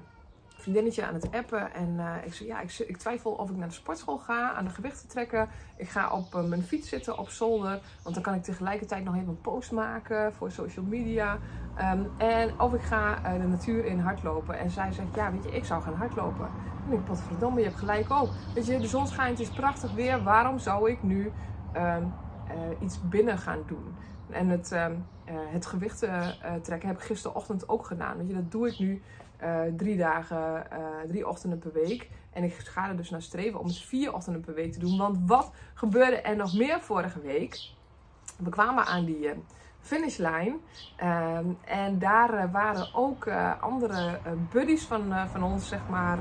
vriendinnetje 0.59 1.07
aan 1.07 1.15
het 1.15 1.33
appen. 1.33 1.75
En 1.75 1.95
uh, 1.97 2.15
ik 2.25 2.35
zei, 2.35 2.49
ja, 2.49 2.61
ik, 2.87 2.97
twijfel 2.97 3.31
of 3.31 3.51
ik 3.51 3.57
naar 3.57 3.69
de 3.69 3.75
sportschool 3.75 4.19
ga, 4.19 4.53
aan 4.53 4.65
de 4.65 4.71
gewichten 4.71 5.09
trekken. 5.09 5.49
Ik 5.77 5.89
ga 5.89 6.11
op 6.11 6.43
mijn 6.47 6.63
fiets 6.63 6.89
zitten 6.89 7.19
op 7.19 7.29
zolder. 7.29 7.81
Want 8.03 8.15
dan 8.15 8.25
kan 8.25 8.35
ik 8.35 8.43
tegelijkertijd 8.43 9.05
nog 9.05 9.15
even 9.15 9.29
een 9.29 9.41
post 9.41 9.73
maken 9.73 10.35
voor 10.35 10.51
social 10.51 10.85
media. 10.85 11.39
Um, 11.93 12.11
en 12.17 12.61
of 12.61 12.75
ik 12.75 12.83
ga 12.83 13.21
de 13.39 13.47
natuur 13.47 13.85
in 13.85 13.99
hardlopen. 13.99 14.59
En 14.59 14.71
zij 14.71 14.93
zegt, 14.93 15.15
ja, 15.15 15.33
weet 15.33 15.45
je, 15.45 15.51
ik 15.51 15.65
zou 15.65 15.83
gaan 15.83 15.95
hardlopen. 15.95 16.49
En 16.87 16.93
ik, 16.93 17.05
potverdomme, 17.05 17.59
je 17.59 17.67
hebt 17.67 17.79
gelijk 17.79 18.11
ook. 18.11 18.29
Weet 18.55 18.67
je, 18.67 18.79
de 18.79 18.87
zon 18.87 19.07
schijnt, 19.07 19.39
het 19.39 19.49
is 19.49 19.55
prachtig 19.55 19.93
weer. 19.95 20.23
Waarom 20.23 20.59
zou 20.59 20.91
ik 20.91 21.03
nu 21.03 21.33
um, 21.77 22.13
iets 22.81 23.09
binnen 23.09 23.39
gaan 23.39 23.63
doen? 23.67 23.95
En 24.31 24.49
het, 24.49 24.73
uh, 24.73 24.87
het 25.31 25.67
gewicht 25.67 26.05
uh, 26.05 26.27
trekken 26.63 26.89
heb 26.89 26.99
ik 26.99 27.05
gisterochtend 27.05 27.69
ook 27.69 27.87
gedaan. 27.87 28.17
Weet 28.17 28.29
je, 28.29 28.35
dat 28.35 28.51
doe 28.51 28.69
ik 28.69 28.79
nu 28.79 29.03
drie 29.77 29.97
dagen, 29.97 30.67
drie 31.07 31.29
ochtenden 31.29 31.59
per 31.59 31.73
week. 31.73 32.11
En 32.33 32.45
ik 32.45 32.55
ga 32.55 32.89
er 32.89 32.97
dus 32.97 33.11
naar 33.11 33.23
streven 33.23 33.61
om 33.61 33.67
het 33.67 33.79
vier 33.79 34.15
ochtenden 34.15 34.41
per 34.41 34.55
week 34.55 34.73
te 34.73 34.79
doen. 34.79 34.99
Want 34.99 35.19
wat 35.27 35.53
gebeurde 35.75 36.17
er 36.17 36.37
nog 36.37 36.55
meer 36.55 36.81
vorige 36.81 37.21
week? 37.21 37.71
We 38.37 38.51
kwamen 38.51 38.85
aan 38.85 39.05
die 39.05 39.31
finishlijn. 39.81 40.57
Ehm, 40.97 41.47
en 41.65 41.99
daar 41.99 42.51
waren 42.51 42.95
ook 42.95 43.29
andere 43.61 44.19
buddies 44.53 44.85
van, 44.85 45.29
van 45.29 45.43
ons, 45.43 45.69
zeg 45.69 45.81
maar, 45.89 46.19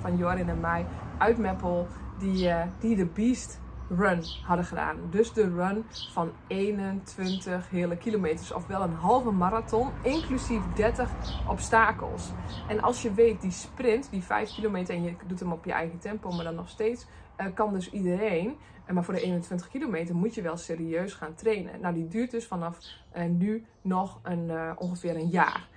van 0.00 0.16
Jorin 0.16 0.48
en 0.48 0.60
mij, 0.60 0.86
uit 1.18 1.38
Meppel, 1.38 1.86
die, 2.18 2.50
die 2.78 2.96
de 2.96 3.06
Beast 3.06 3.60
run 3.88 4.24
hadden 4.44 4.64
gedaan. 4.64 4.96
Dus 5.10 5.32
de 5.32 5.54
run 5.54 5.84
van 6.12 6.32
21 6.46 7.70
hele 7.70 7.96
kilometers, 7.96 8.52
ofwel 8.52 8.82
een 8.82 8.94
halve 8.94 9.30
marathon, 9.30 9.90
inclusief 10.02 10.62
30 10.74 11.10
obstakels. 11.48 12.30
En 12.68 12.80
als 12.80 13.02
je 13.02 13.14
weet, 13.14 13.40
die 13.40 13.50
sprint, 13.50 14.10
die 14.10 14.22
5 14.22 14.54
kilometer, 14.54 14.94
en 14.94 15.02
je 15.02 15.14
doet 15.26 15.40
hem 15.40 15.52
op 15.52 15.64
je 15.64 15.72
eigen 15.72 15.98
tempo, 15.98 16.30
maar 16.30 16.44
dan 16.44 16.54
nog 16.54 16.68
steeds, 16.68 17.06
uh, 17.40 17.46
kan 17.54 17.72
dus 17.72 17.90
iedereen. 17.90 18.56
En 18.84 18.94
maar 18.94 19.04
voor 19.04 19.14
de 19.14 19.20
21 19.20 19.68
kilometer 19.68 20.14
moet 20.14 20.34
je 20.34 20.42
wel 20.42 20.56
serieus 20.56 21.12
gaan 21.14 21.34
trainen. 21.34 21.80
Nou, 21.80 21.94
die 21.94 22.08
duurt 22.08 22.30
dus 22.30 22.46
vanaf 22.46 22.78
uh, 23.16 23.24
nu 23.24 23.66
nog 23.82 24.20
een, 24.22 24.50
ongeveer 24.78 25.16
een 25.16 25.28
jaar. 25.28 25.68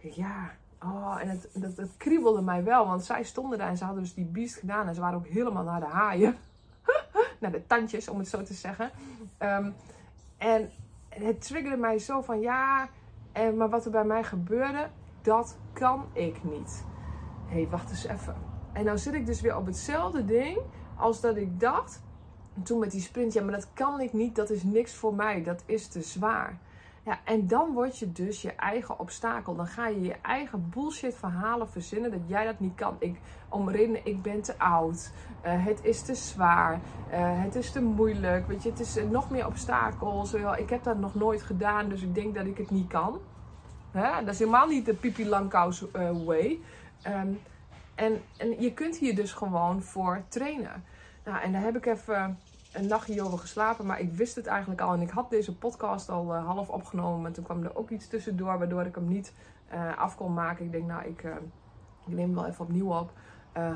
Ja, 0.00 0.50
Oh, 0.82 1.18
en 1.20 1.28
het, 1.28 1.76
dat, 1.76 1.96
kriebelde 1.96 2.42
mij 2.42 2.64
wel, 2.64 2.86
want 2.86 3.04
zij 3.04 3.22
stonden 3.22 3.58
daar 3.58 3.68
en 3.68 3.76
ze 3.76 3.84
hadden 3.84 4.02
dus 4.02 4.14
die 4.14 4.24
beest 4.24 4.54
gedaan 4.54 4.88
en 4.88 4.94
ze 4.94 5.00
waren 5.00 5.18
ook 5.18 5.26
helemaal 5.26 5.64
naar 5.64 5.80
de 5.80 5.86
haaien 5.86 6.36
naar 7.40 7.52
de 7.52 7.66
tandjes, 7.66 8.08
om 8.08 8.18
het 8.18 8.28
zo 8.28 8.42
te 8.42 8.54
zeggen. 8.54 8.90
Um, 9.38 9.74
en 10.38 10.70
het 11.08 11.40
triggerde 11.40 11.76
mij 11.76 11.98
zo 11.98 12.20
van 12.20 12.40
ja, 12.40 12.88
en, 13.32 13.56
maar 13.56 13.68
wat 13.68 13.84
er 13.84 13.90
bij 13.90 14.04
mij 14.04 14.24
gebeurde, 14.24 14.88
dat 15.22 15.56
kan 15.72 16.06
ik 16.12 16.44
niet. 16.44 16.84
Hé, 17.46 17.54
hey, 17.54 17.68
wacht 17.68 17.90
eens 17.90 18.06
even. 18.06 18.36
En 18.72 18.84
nou 18.84 18.98
zit 18.98 19.14
ik 19.14 19.26
dus 19.26 19.40
weer 19.40 19.56
op 19.56 19.66
hetzelfde 19.66 20.24
ding 20.24 20.58
als 20.96 21.20
dat 21.20 21.36
ik 21.36 21.60
dacht 21.60 22.02
toen 22.62 22.78
met 22.78 22.90
die 22.90 23.00
sprint. 23.00 23.32
Ja, 23.32 23.42
maar 23.42 23.52
dat 23.52 23.72
kan 23.72 24.00
ik 24.00 24.12
niet, 24.12 24.36
dat 24.36 24.50
is 24.50 24.62
niks 24.62 24.94
voor 24.94 25.14
mij, 25.14 25.42
dat 25.42 25.62
is 25.66 25.88
te 25.88 26.02
zwaar. 26.02 26.58
Ja, 27.06 27.18
en 27.24 27.46
dan 27.46 27.72
word 27.72 27.98
je 27.98 28.12
dus 28.12 28.42
je 28.42 28.52
eigen 28.52 28.98
obstakel. 28.98 29.56
Dan 29.56 29.66
ga 29.66 29.88
je 29.88 30.00
je 30.00 30.14
eigen 30.22 30.68
bullshit 30.70 31.14
verhalen 31.14 31.68
verzinnen 31.68 32.10
dat 32.10 32.20
jij 32.26 32.44
dat 32.44 32.60
niet 32.60 32.74
kan. 32.74 32.96
Ik, 32.98 33.20
om 33.48 33.70
redenen, 33.70 34.06
ik 34.06 34.22
ben 34.22 34.42
te 34.42 34.58
oud. 34.58 35.10
Uh, 35.44 35.64
het 35.64 35.84
is 35.84 36.02
te 36.02 36.14
zwaar. 36.14 36.72
Uh, 36.72 37.42
het 37.42 37.54
is 37.54 37.72
te 37.72 37.82
moeilijk. 37.82 38.46
Weet 38.46 38.62
je, 38.62 38.70
het 38.70 38.80
is 38.80 38.96
uh, 38.96 39.10
nog 39.10 39.30
meer 39.30 39.46
obstakels. 39.46 40.34
ik 40.34 40.70
heb 40.70 40.82
dat 40.82 40.98
nog 40.98 41.14
nooit 41.14 41.42
gedaan, 41.42 41.88
dus 41.88 42.02
ik 42.02 42.14
denk 42.14 42.34
dat 42.34 42.46
ik 42.46 42.58
het 42.58 42.70
niet 42.70 42.88
kan. 42.88 43.18
Dat 43.92 44.28
is 44.28 44.38
helemaal 44.38 44.66
niet 44.66 44.86
de 44.86 44.94
Pipi 44.94 45.28
Langkous 45.28 45.84
way. 46.24 46.58
Um, 47.06 47.40
en, 47.94 48.22
en 48.36 48.60
je 48.60 48.72
kunt 48.72 48.96
hier 48.96 49.14
dus 49.14 49.32
gewoon 49.32 49.82
voor 49.82 50.22
trainen. 50.28 50.84
Nou, 51.24 51.42
en 51.42 51.52
daar 51.52 51.62
heb 51.62 51.76
ik 51.76 51.86
even 51.86 52.38
een 52.76 52.86
nachtje 52.86 53.22
over 53.22 53.38
geslapen, 53.38 53.86
maar 53.86 54.00
ik 54.00 54.12
wist 54.12 54.34
het 54.34 54.46
eigenlijk 54.46 54.80
al. 54.80 54.92
En 54.92 55.00
ik 55.00 55.10
had 55.10 55.30
deze 55.30 55.56
podcast 55.56 56.08
al 56.08 56.34
uh, 56.34 56.46
half 56.46 56.68
opgenomen. 56.68 57.26
En 57.26 57.32
toen 57.32 57.44
kwam 57.44 57.62
er 57.62 57.76
ook 57.76 57.90
iets 57.90 58.08
tussendoor, 58.08 58.58
waardoor 58.58 58.86
ik 58.86 58.94
hem 58.94 59.08
niet 59.08 59.32
uh, 59.74 59.98
af 59.98 60.16
kon 60.16 60.34
maken. 60.34 60.64
Ik 60.64 60.72
denk, 60.72 60.86
nou, 60.86 61.04
ik, 61.04 61.22
uh, 61.22 61.34
ik 62.06 62.14
neem 62.14 62.18
hem 62.18 62.34
wel 62.34 62.46
even 62.46 62.64
opnieuw 62.64 62.96
op. 62.96 63.12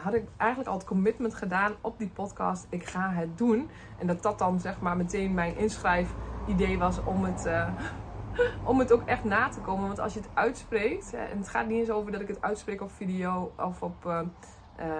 had 0.02 0.14
ik 0.14 0.28
eigenlijk 0.36 0.70
al 0.70 0.76
het 0.76 0.86
commitment 0.86 1.34
gedaan 1.34 1.72
op 1.80 1.98
die 1.98 2.08
podcast. 2.08 2.66
Ik 2.68 2.84
ga 2.86 3.10
het 3.10 3.38
doen. 3.38 3.70
En 3.98 4.06
dat 4.06 4.22
dat 4.22 4.38
dan 4.38 4.60
zeg 4.60 4.80
maar 4.80 4.96
meteen 4.96 5.34
mijn 5.34 5.56
inschrijfidee 5.56 6.78
was 6.78 7.04
om 7.04 7.24
het, 7.24 7.50
om 8.70 8.78
het 8.78 8.92
ook 8.92 9.02
echt 9.06 9.24
na 9.24 9.48
te 9.48 9.60
komen. 9.60 9.86
Want 9.86 10.00
als 10.00 10.14
je 10.14 10.20
het 10.20 10.28
uitspreekt, 10.34 11.14
en 11.14 11.38
het 11.38 11.48
gaat 11.48 11.66
niet 11.66 11.78
eens 11.78 11.90
over 11.90 12.12
dat 12.12 12.20
ik 12.20 12.28
het 12.28 12.42
uitspreek 12.42 12.80
op 12.80 12.90
video 12.90 13.52
of 13.56 13.82
op 13.82 14.26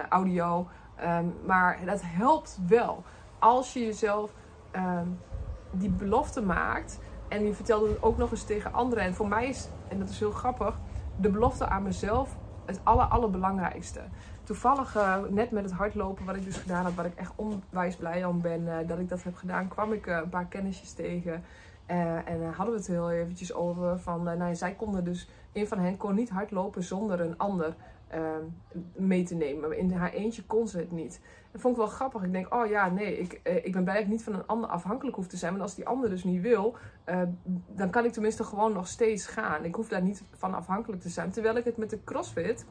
audio. 0.09 0.67
Um, 1.03 1.33
maar 1.45 1.79
dat 1.85 2.01
helpt 2.03 2.59
wel 2.67 3.03
als 3.41 3.73
je 3.73 3.85
jezelf 3.85 4.31
uh, 4.75 5.01
die 5.71 5.89
belofte 5.89 6.41
maakt. 6.41 6.99
En 7.27 7.45
je 7.45 7.53
vertelde 7.53 7.89
het 7.89 8.03
ook 8.03 8.17
nog 8.17 8.31
eens 8.31 8.43
tegen 8.43 8.73
anderen. 8.73 9.03
En 9.03 9.13
voor 9.13 9.27
mij 9.27 9.47
is, 9.47 9.69
en 9.87 9.99
dat 9.99 10.09
is 10.09 10.19
heel 10.19 10.31
grappig, 10.31 10.79
de 11.15 11.29
belofte 11.29 11.67
aan 11.67 11.83
mezelf 11.83 12.37
het 12.65 12.79
aller, 12.83 13.05
allerbelangrijkste. 13.05 13.99
Toevallig, 14.43 14.95
uh, 14.95 15.17
net 15.29 15.51
met 15.51 15.63
het 15.63 15.73
hardlopen, 15.73 16.25
wat 16.25 16.35
ik 16.35 16.43
dus 16.43 16.57
gedaan 16.57 16.85
heb, 16.85 16.95
waar 16.95 17.05
ik 17.05 17.15
echt 17.15 17.31
onwijs 17.35 17.95
blij 17.95 18.25
om 18.25 18.41
ben 18.41 18.61
uh, 18.61 18.75
dat 18.87 18.99
ik 18.99 19.09
dat 19.09 19.23
heb 19.23 19.35
gedaan, 19.35 19.67
kwam 19.67 19.93
ik 19.93 20.07
uh, 20.07 20.15
een 20.15 20.29
paar 20.29 20.45
kennisjes 20.45 20.93
tegen. 20.93 21.43
en 21.85 22.53
hadden 22.53 22.73
we 22.73 22.79
het 22.79 22.87
heel 22.87 23.11
eventjes 23.11 23.53
over 23.53 23.99
van, 23.99 24.23
nou, 24.23 24.55
zij 24.55 24.73
konden 24.73 25.03
dus, 25.03 25.29
een 25.53 25.67
van 25.67 25.79
hen 25.79 25.97
kon 25.97 26.15
niet 26.15 26.29
hardlopen 26.29 26.83
zonder 26.83 27.19
een 27.21 27.37
ander 27.37 27.75
Ehm, 27.75 27.90
mee 28.95 29.23
te 29.23 29.35
nemen. 29.35 29.77
In 29.77 29.91
haar 29.91 30.13
eentje 30.13 30.43
kon 30.43 30.67
ze 30.67 30.77
het 30.77 30.91
niet. 30.91 31.21
Dat 31.51 31.61
vond 31.61 31.75
ik 31.75 31.81
wel 31.81 31.89
grappig. 31.89 32.23
Ik 32.23 32.31
denk, 32.31 32.53
oh 32.53 32.67
ja, 32.67 32.89
nee, 32.89 33.17
ik, 33.17 33.41
uh, 33.43 33.65
ik 33.65 33.71
ben 33.71 33.83
blij 33.83 33.95
dat 33.95 34.03
ik 34.03 34.09
niet 34.09 34.23
van 34.23 34.33
een 34.33 34.47
ander 34.47 34.69
afhankelijk 34.69 35.15
hoef 35.15 35.27
te 35.27 35.37
zijn. 35.37 35.51
Want 35.51 35.63
als 35.63 35.75
die 35.75 35.87
ander 35.87 36.09
dus 36.09 36.23
niet 36.23 36.41
wil, 36.41 36.75
uh, 37.05 37.21
dan 37.67 37.89
kan 37.89 38.05
ik 38.05 38.11
tenminste 38.11 38.43
gewoon 38.43 38.73
nog 38.73 38.87
steeds 38.87 39.27
gaan. 39.27 39.65
Ik 39.65 39.75
hoef 39.75 39.87
daar 39.87 40.01
niet 40.01 40.23
van 40.31 40.53
afhankelijk 40.53 41.01
te 41.01 41.09
zijn. 41.09 41.31
Terwijl 41.31 41.55
ik 41.55 41.65
het 41.65 41.77
met 41.77 41.89
de 41.89 42.03
CrossFit 42.03 42.65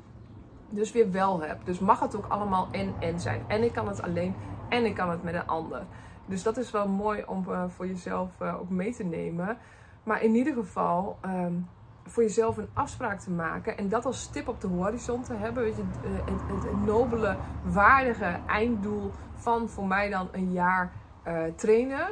dus 0.71 0.93
weer 0.93 1.11
wel 1.11 1.41
heb. 1.43 1.65
Dus 1.65 1.79
mag 1.79 2.01
het 2.01 2.17
ook 2.17 2.27
allemaal 2.27 2.69
en-en 2.71 3.21
zijn. 3.21 3.43
En 3.49 3.63
ik 3.63 3.73
kan 3.73 3.89
het 3.89 4.03
alleen 4.03 4.35
en 4.69 4.85
ik 4.85 4.95
kan 4.95 5.11
het 5.11 5.23
met 5.23 5.35
een 5.35 5.47
ander. 5.47 5.87
Dus 6.27 6.43
dat 6.43 6.57
is 6.57 6.71
wel 6.71 6.89
mooi 6.89 7.25
om 7.27 7.45
uh, 7.49 7.65
voor 7.69 7.87
jezelf 7.87 8.41
ook 8.41 8.71
mee 8.71 8.95
te 8.95 9.05
nemen. 9.05 9.59
Maar 10.03 10.23
in 10.23 10.35
ieder 10.35 10.55
geval... 10.55 11.19
Um, 11.25 11.69
voor 12.11 12.23
jezelf 12.23 12.57
een 12.57 12.69
afspraak 12.73 13.21
te 13.21 13.31
maken 13.31 13.77
en 13.77 13.89
dat 13.89 14.05
als 14.05 14.21
stip 14.21 14.49
op 14.49 14.61
de 14.61 14.67
horizon 14.67 15.23
te 15.23 15.35
hebben. 15.35 15.63
Weet 15.63 15.77
je, 15.77 15.83
eh, 15.83 16.11
het, 16.11 16.65
het, 16.65 16.87
nobele, 16.87 17.37
waardige 17.65 18.39
einddoel 18.47 19.11
van 19.35 19.69
voor 19.69 19.87
mij 19.87 20.11
dan 20.11 20.29
een 20.33 20.53
jaar 20.53 20.93
uh, 21.27 21.43
trainen. 21.57 22.07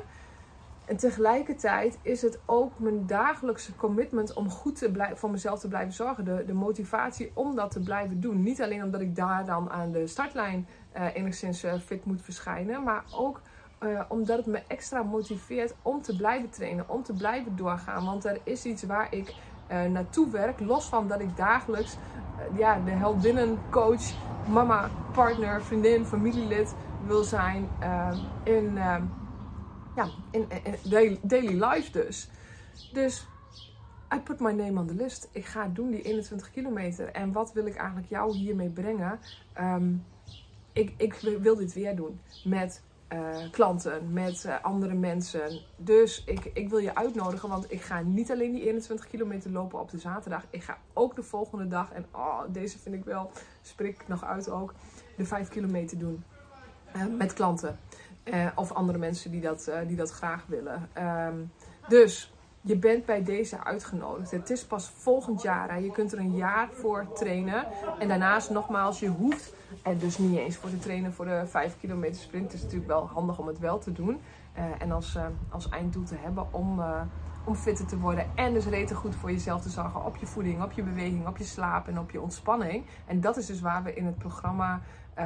En 0.85 0.97
tegelijkertijd 0.97 1.99
is 2.03 2.23
het 2.23 2.39
ook 2.47 2.79
mijn 2.79 3.07
dagelijkse 3.07 3.77
commitment 3.77 4.33
om 4.33 4.51
goed 4.51 4.79
te 4.79 4.91
blijven, 4.91 5.19
voor 5.19 5.31
mezelf 5.31 5.61
te 5.61 5.69
blijven 5.69 5.93
zorgen. 5.93 6.25
De, 6.25 6.45
de 6.47 6.55
motivatie 6.55 7.31
om 7.35 7.55
dat 7.55 7.71
te 7.71 7.81
blijven 7.81 8.21
doen. 8.21 8.43
Niet 8.43 8.63
alleen 8.63 8.83
omdat 8.83 9.01
ik 9.01 9.17
daar 9.17 9.45
dan 9.45 9.71
aan 9.71 9.93
de 9.93 10.07
startlijn 10.07 10.67
uh, 10.97 11.15
enigszins 11.15 11.65
fit 11.85 12.05
moet 12.05 12.23
verschijnen, 12.23 12.83
maar 12.83 13.05
ook 13.17 13.41
uh, 13.83 14.01
omdat 14.09 14.37
het 14.37 14.47
me 14.47 14.63
extra 14.67 15.03
motiveert 15.03 15.75
om 15.83 16.03
te 16.03 16.17
blijven 16.17 16.51
trainen, 16.51 16.89
om 16.89 17.03
te 17.03 17.13
blijven 17.13 17.57
doorgaan. 17.57 18.05
Want 18.05 18.25
er 18.25 18.41
is 18.45 18.65
iets 18.65 18.83
waar 18.83 19.15
ik 19.15 19.29
uh, 19.29 19.35
naartoe 19.69 20.31
werk. 20.31 20.61
Los 20.61 20.85
van 20.85 21.09
dat 21.09 21.21
ik 21.21 21.37
dagelijks 21.37 21.97
uh, 21.97 22.59
ja, 22.59 22.81
de 22.85 22.91
heldinnencoach, 22.91 24.03
mama, 24.49 24.91
partner, 25.13 25.63
vriendin, 25.63 26.07
familielid 26.07 26.75
wil 27.07 27.23
zijn 27.23 27.69
uh, 27.83 28.19
in, 28.43 28.75
ja, 29.95 30.09
in, 30.31 30.49
daily, 31.23 31.65
life 31.65 31.93
dus. 31.93 32.31
Dus 32.93 33.27
I 34.15 34.19
put 34.21 34.41
my 34.41 34.53
name 34.53 34.81
on 34.81 34.87
the 34.87 34.95
list. 34.95 35.29
Ik 35.33 35.45
ga 35.47 35.69
doen 35.73 35.91
die 35.91 36.03
21 36.03 36.51
kilometer. 36.51 37.09
En 37.09 37.33
wat 37.33 37.53
wil 37.53 37.67
ik 37.67 37.77
eigenlijk 37.77 38.09
jou 38.09 38.37
hiermee 38.37 38.71
brengen? 38.71 39.19
Um, 39.61 40.05
ik, 40.73 40.95
ik 40.97 41.15
wil 41.41 41.57
dit 41.57 41.73
weer 41.73 41.97
doen. 41.97 42.21
Met 42.45 42.83
uh, 43.13 43.51
klanten, 43.51 44.13
met 44.13 44.45
uh, 44.47 44.65
andere 44.65 44.95
mensen. 44.95 45.61
Dus 45.77 46.25
ik, 46.25 46.45
ik 46.45 46.69
wil 46.69 46.79
je 46.79 46.95
uitnodigen, 46.95 47.49
want 47.49 47.73
ik 47.73 47.81
ga 47.81 48.01
niet 48.01 48.31
alleen 48.31 48.53
die 48.53 48.67
21 48.67 49.07
kilometer 49.07 49.51
lopen 49.51 49.81
op 49.81 49.91
de 49.91 49.99
zaterdag. 49.99 50.45
Ik 50.51 50.63
ga 50.63 50.79
ook 50.93 51.15
de 51.15 51.23
volgende 51.23 51.69
dag, 51.69 51.93
en 51.93 52.07
oh, 52.13 52.41
deze 52.49 52.79
vind 52.79 52.95
ik 52.95 53.05
wel, 53.05 53.31
spreek 53.63 54.09
nog 54.09 54.25
uit 54.25 54.51
ook, 54.51 54.75
de 55.17 55.25
5 55.25 55.49
kilometer 55.49 55.99
doen. 55.99 56.25
Uh, 56.97 57.07
met 57.19 57.33
klanten. 57.33 57.79
of 58.55 58.73
andere 58.73 58.99
mensen 58.99 59.31
die 59.31 59.41
dat, 59.41 59.71
die 59.87 59.97
dat 59.97 60.11
graag 60.11 60.45
willen. 60.47 60.89
Um, 60.99 61.53
dus 61.89 62.33
je 62.61 62.77
bent 62.77 63.05
bij 63.05 63.23
deze 63.23 63.65
uitgenodigd. 63.65 64.31
Het 64.31 64.51
is 64.51 64.65
pas 64.65 64.91
volgend 64.97 65.43
jaar. 65.43 65.71
Hè. 65.71 65.77
Je 65.77 65.91
kunt 65.91 66.13
er 66.13 66.19
een 66.19 66.37
jaar 66.37 66.69
voor 66.73 67.13
trainen. 67.15 67.67
En 67.99 68.09
daarnaast 68.09 68.51
nogmaals, 68.51 69.01
je 69.01 69.09
hoeft 69.09 69.55
er 69.83 69.99
dus 69.99 70.19
niet 70.19 70.39
eens 70.39 70.57
voor 70.57 70.71
te 70.71 70.79
trainen 70.79 71.13
voor 71.13 71.25
de 71.25 71.43
5 71.47 71.77
kilometer 71.81 72.21
sprint. 72.21 72.45
Het 72.45 72.55
is 72.55 72.63
natuurlijk 72.63 72.91
wel 72.91 73.07
handig 73.07 73.39
om 73.39 73.47
het 73.47 73.59
wel 73.59 73.79
te 73.79 73.93
doen. 73.93 74.21
Uh, 74.59 74.65
en 74.79 74.91
als, 74.91 75.15
uh, 75.15 75.27
als 75.49 75.69
einddoel 75.69 76.05
te 76.05 76.17
hebben 76.19 76.53
om, 76.53 76.79
uh, 76.79 77.01
om 77.45 77.55
fitter 77.55 77.87
te 77.87 77.99
worden. 77.99 78.27
En 78.35 78.53
dus 78.53 78.67
reten 78.67 78.97
goed 78.97 79.15
voor 79.15 79.31
jezelf 79.31 79.63
te 79.63 79.69
zorgen 79.69 80.05
op 80.05 80.17
je 80.17 80.27
voeding, 80.27 80.63
op 80.63 80.73
je 80.73 80.83
beweging, 80.83 81.27
op 81.27 81.37
je 81.37 81.45
slaap 81.45 81.89
en 81.89 81.99
op 81.99 82.11
je 82.11 82.21
ontspanning. 82.21 82.85
En 83.07 83.21
dat 83.21 83.37
is 83.37 83.47
dus 83.47 83.61
waar 83.61 83.83
we 83.83 83.95
in 83.95 84.07
het 84.07 84.19
programma 84.19 84.81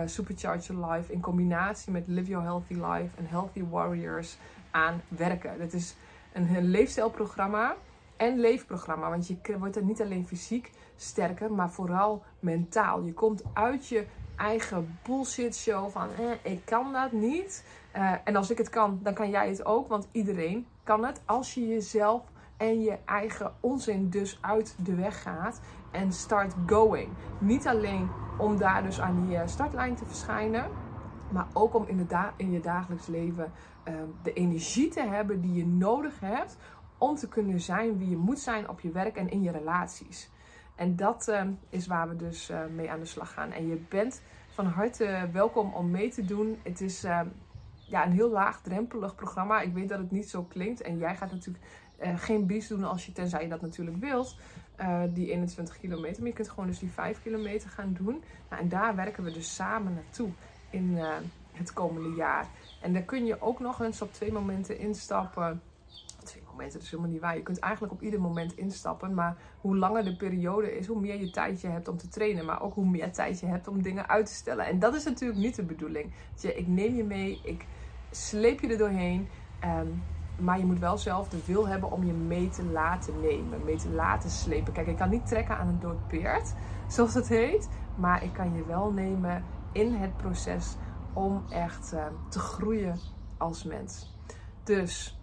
Supercharge 0.04 0.72
Your 0.72 0.92
Life 0.92 1.12
in 1.12 1.20
combinatie 1.20 1.92
met 1.92 2.04
Live 2.06 2.30
Your 2.30 2.44
Healthy 2.44 2.74
Life 2.74 3.16
en 3.16 3.26
Healthy 3.26 3.64
Warriors 3.70 4.36
aan 4.70 5.00
werken. 5.08 5.58
Dat 5.58 5.72
is 5.72 5.96
een, 6.32 6.68
leefstijlprogramma 6.68 7.74
en 8.16 8.38
leefprogramma. 8.38 9.10
Want 9.10 9.26
je 9.26 9.58
wordt 9.58 9.76
er 9.76 9.82
niet 9.82 10.02
alleen 10.02 10.26
fysiek 10.26 10.70
sterker, 10.96 11.52
maar 11.52 11.70
vooral 11.70 12.22
mentaal. 12.40 13.02
Je 13.02 13.12
komt 13.12 13.42
uit 13.52 13.88
je 13.88 14.06
eigen 14.36 14.98
bullshit 15.02 15.56
show 15.56 15.90
van 15.90 16.08
eh, 16.18 16.52
ik 16.52 16.64
kan 16.64 16.92
dat 16.92 17.12
niet. 17.12 17.64
Uh, 17.96 18.12
en 18.24 18.36
als 18.36 18.50
ik 18.50 18.58
het 18.58 18.68
kan, 18.68 19.00
dan 19.02 19.14
kan 19.14 19.30
jij 19.30 19.48
het 19.48 19.64
ook. 19.64 19.88
Want 19.88 20.08
iedereen 20.12 20.66
kan 20.82 21.04
het 21.04 21.20
als 21.24 21.54
je 21.54 21.68
jezelf 21.68 22.22
en 22.56 22.82
je 22.82 22.98
eigen 23.04 23.52
onzin 23.60 24.08
dus 24.08 24.38
uit 24.40 24.74
de 24.78 24.94
weg 24.94 25.22
gaat 25.22 25.60
en 25.90 26.12
start 26.12 26.54
going. 26.66 27.08
Niet 27.38 27.66
alleen 27.66 28.10
om 28.38 28.58
daar 28.58 28.82
dus 28.82 29.00
aan 29.00 29.26
die 29.26 29.38
startlijn 29.44 29.94
te 29.94 30.04
verschijnen, 30.04 30.70
maar 31.32 31.46
ook 31.52 31.74
om 31.74 31.86
in, 31.86 32.08
in 32.36 32.50
je 32.50 32.60
dagelijks 32.60 33.06
leven 33.06 33.52
um, 33.88 34.14
de 34.22 34.32
energie 34.32 34.88
te 34.88 35.02
hebben 35.02 35.40
die 35.40 35.52
je 35.52 35.66
nodig 35.66 36.20
hebt 36.20 36.56
om 36.98 37.16
te 37.16 37.28
kunnen 37.28 37.60
zijn 37.60 37.98
wie 37.98 38.10
je 38.10 38.16
moet 38.16 38.38
zijn 38.38 38.68
op 38.68 38.80
je 38.80 38.90
werk 38.90 39.16
en 39.16 39.30
in 39.30 39.42
je 39.42 39.50
relaties. 39.50 40.30
En 40.74 40.96
dat 40.96 41.28
um, 41.28 41.58
is 41.68 41.86
waar 41.86 42.08
we 42.08 42.16
dus 42.16 42.50
uh, 42.50 42.60
mee 42.74 42.90
aan 42.90 42.98
de 42.98 43.06
slag 43.06 43.32
gaan. 43.32 43.50
En 43.50 43.66
je 43.66 43.80
bent 43.88 44.22
van 44.48 44.66
harte 44.66 45.28
welkom 45.32 45.74
om 45.74 45.90
mee 45.90 46.10
te 46.10 46.24
doen. 46.24 46.58
Het 46.62 46.80
is 46.80 47.04
uh, 47.04 47.20
ja, 47.88 48.06
een 48.06 48.12
heel 48.12 48.30
laagdrempelig 48.30 49.14
programma. 49.14 49.60
Ik 49.60 49.72
weet 49.72 49.88
dat 49.88 49.98
het 49.98 50.10
niet 50.10 50.30
zo 50.30 50.42
klinkt. 50.42 50.80
En 50.80 50.98
jij 50.98 51.16
gaat 51.16 51.32
natuurlijk 51.32 51.64
uh, 52.02 52.18
geen 52.18 52.46
bies 52.46 52.68
doen 52.68 52.84
als 52.84 53.06
je, 53.06 53.12
tenzij 53.12 53.42
je 53.42 53.48
dat 53.48 53.60
natuurlijk 53.60 53.96
wilt, 53.96 54.36
die 55.12 55.30
21 55.30 55.78
kilometer. 55.78 56.18
Maar 56.18 56.30
je 56.30 56.36
kunt 56.36 56.48
gewoon 56.48 56.66
dus 56.66 56.78
die 56.78 56.90
5 56.90 57.22
kilometer 57.22 57.70
gaan 57.70 57.92
doen. 57.92 58.22
Nou, 58.50 58.62
en 58.62 58.68
daar 58.68 58.96
werken 58.96 59.24
we 59.24 59.32
dus 59.32 59.54
samen 59.54 59.94
naartoe 59.94 60.30
in 60.72 60.98
het 61.52 61.72
komende 61.72 62.14
jaar. 62.14 62.46
En 62.80 62.92
daar 62.92 63.02
kun 63.02 63.24
je 63.24 63.40
ook 63.40 63.60
nog 63.60 63.80
eens 63.80 64.02
op 64.02 64.12
twee 64.12 64.32
momenten 64.32 64.78
instappen. 64.78 65.62
Twee 66.24 66.42
momenten, 66.50 66.74
dat 66.74 66.82
is 66.82 66.90
helemaal 66.90 67.12
niet 67.12 67.20
waar. 67.20 67.36
Je 67.36 67.42
kunt 67.42 67.58
eigenlijk 67.58 67.92
op 67.92 68.02
ieder 68.02 68.20
moment 68.20 68.56
instappen. 68.56 69.14
Maar 69.14 69.36
hoe 69.60 69.76
langer 69.76 70.04
de 70.04 70.16
periode 70.16 70.76
is, 70.76 70.86
hoe 70.86 71.00
meer 71.00 71.20
je 71.20 71.30
tijd 71.30 71.60
je 71.60 71.68
hebt 71.68 71.88
om 71.88 71.96
te 71.96 72.08
trainen. 72.08 72.44
Maar 72.44 72.62
ook 72.62 72.74
hoe 72.74 72.88
meer 72.88 73.12
tijd 73.12 73.40
je 73.40 73.46
hebt 73.46 73.68
om 73.68 73.82
dingen 73.82 74.08
uit 74.08 74.26
te 74.26 74.34
stellen. 74.34 74.66
En 74.66 74.78
dat 74.78 74.94
is 74.94 75.04
natuurlijk 75.04 75.40
niet 75.40 75.56
de 75.56 75.62
bedoeling. 75.62 76.12
Je, 76.40 76.54
ik 76.54 76.66
neem 76.66 76.94
je 76.94 77.04
mee, 77.04 77.40
ik 77.44 77.66
sleep 78.10 78.60
je 78.60 78.68
er 78.68 78.78
doorheen. 78.78 79.28
Um, 79.64 80.02
maar 80.38 80.58
je 80.58 80.64
moet 80.64 80.78
wel 80.78 80.98
zelf 80.98 81.28
de 81.28 81.38
wil 81.46 81.68
hebben 81.68 81.90
om 81.90 82.04
je 82.04 82.12
mee 82.12 82.48
te 82.48 82.64
laten 82.64 83.20
nemen, 83.20 83.64
mee 83.64 83.76
te 83.76 83.90
laten 83.90 84.30
slepen. 84.30 84.72
Kijk, 84.72 84.86
ik 84.86 84.96
kan 84.96 85.10
niet 85.10 85.26
trekken 85.26 85.58
aan 85.58 85.68
een 85.68 85.80
dood 85.80 86.08
peert, 86.08 86.54
zoals 86.94 87.14
het 87.14 87.28
heet. 87.28 87.68
Maar 87.94 88.24
ik 88.24 88.32
kan 88.32 88.54
je 88.54 88.66
wel 88.66 88.90
nemen 88.90 89.44
in 89.72 89.94
het 89.94 90.16
proces 90.16 90.76
om 91.12 91.44
echt 91.48 91.92
uh, 91.94 92.06
te 92.28 92.38
groeien 92.38 92.98
als 93.36 93.64
mens. 93.64 94.16
Dus 94.64 95.18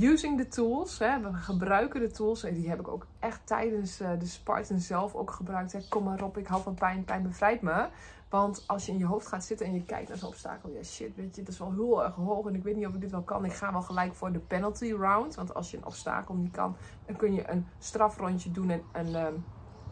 using 0.00 0.38
the 0.40 0.48
tools, 0.48 0.98
hè, 0.98 1.20
we 1.20 1.32
gebruiken 1.32 2.00
de 2.00 2.10
tools 2.10 2.44
en 2.44 2.54
die 2.54 2.68
heb 2.68 2.80
ik 2.80 2.88
ook 2.88 3.06
echt 3.18 3.40
tijdens 3.44 4.00
uh, 4.00 4.10
de 4.18 4.26
Spartan 4.26 4.78
zelf 4.78 5.14
ook 5.14 5.30
gebruikt. 5.30 5.88
Kom 5.88 6.04
maar 6.04 6.22
op, 6.22 6.38
ik 6.38 6.46
hou 6.46 6.62
van 6.62 6.74
pijn, 6.74 7.04
pijn 7.04 7.22
bevrijdt 7.22 7.62
me. 7.62 7.88
Want 8.28 8.64
als 8.66 8.86
je 8.86 8.92
in 8.92 8.98
je 8.98 9.06
hoofd 9.06 9.26
gaat 9.26 9.44
zitten 9.44 9.66
en 9.66 9.74
je 9.74 9.84
kijkt 9.84 10.08
naar 10.08 10.18
zo'n 10.18 10.28
obstakel, 10.28 10.70
ja 10.70 10.82
shit, 10.82 11.16
weet 11.16 11.36
je, 11.36 11.42
dat 11.42 11.52
is 11.52 11.58
wel 11.58 11.72
heel 11.72 12.04
erg 12.04 12.14
hoog 12.14 12.46
en 12.46 12.54
ik 12.54 12.62
weet 12.62 12.76
niet 12.76 12.86
of 12.86 12.94
ik 12.94 13.00
dit 13.00 13.10
wel 13.10 13.22
kan. 13.22 13.44
Ik 13.44 13.52
ga 13.52 13.72
wel 13.72 13.82
gelijk 13.82 14.14
voor 14.14 14.32
de 14.32 14.38
penalty 14.38 14.92
round, 14.92 15.34
want 15.34 15.54
als 15.54 15.70
je 15.70 15.76
een 15.76 15.86
obstakel 15.86 16.34
niet 16.34 16.52
kan, 16.52 16.76
dan 17.06 17.16
kun 17.16 17.34
je 17.34 17.50
een 17.50 17.66
strafrondje 17.78 18.50
doen 18.50 18.70
en, 18.70 18.82
en, 18.92 19.14
um, 19.14 19.44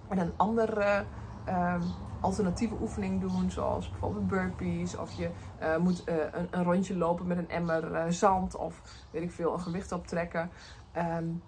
en 0.09 0.19
een 0.19 0.33
ander 0.37 1.05
um, 1.49 1.83
alternatieve 2.21 2.75
oefening 2.81 3.21
doen, 3.21 3.51
zoals 3.51 3.91
bijvoorbeeld 3.91 4.29
burpees. 4.29 4.97
Of 4.97 5.13
je 5.13 5.31
uh, 5.63 5.77
moet 5.77 6.09
uh, 6.09 6.15
een, 6.33 6.49
een, 6.51 6.65
rondje 6.65 6.97
lopen 6.97 7.27
met 7.27 7.39
een 7.39 7.49
emmer 7.49 7.93
uh, 7.93 8.05
zand 8.09 8.57
of 8.57 8.83
weet 9.11 9.23
ik 9.23 9.33
veel, 9.33 9.53
een 9.53 9.61
gewicht 9.61 9.93
optrekken. 9.93 10.51
Um, 10.97 11.43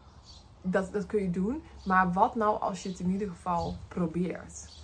dat, 0.62 0.92
dat 0.92 1.06
kun 1.06 1.22
je 1.22 1.30
doen. 1.30 1.62
Maar 1.84 2.12
wat 2.12 2.34
nou 2.34 2.60
als 2.60 2.82
je 2.82 2.88
het 2.88 3.00
in 3.00 3.10
ieder 3.10 3.28
geval 3.28 3.76
probeert? 3.88 4.82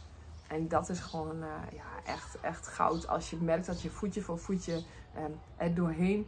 En 0.49 0.69
dat 0.69 0.89
is 0.89 1.01
gewoon 1.01 1.37
ja, 1.73 2.13
echt, 2.13 2.41
echt 2.41 2.69
goud. 2.69 3.09
Als 3.09 3.31
je 3.31 3.37
merkt 3.37 3.67
dat 3.67 3.83
je 3.83 3.91
voetje 3.91 4.23
voor 4.23 4.39
voetje 4.39 4.83
um, 5.17 5.35
er 5.57 5.75
doorheen 5.75 6.27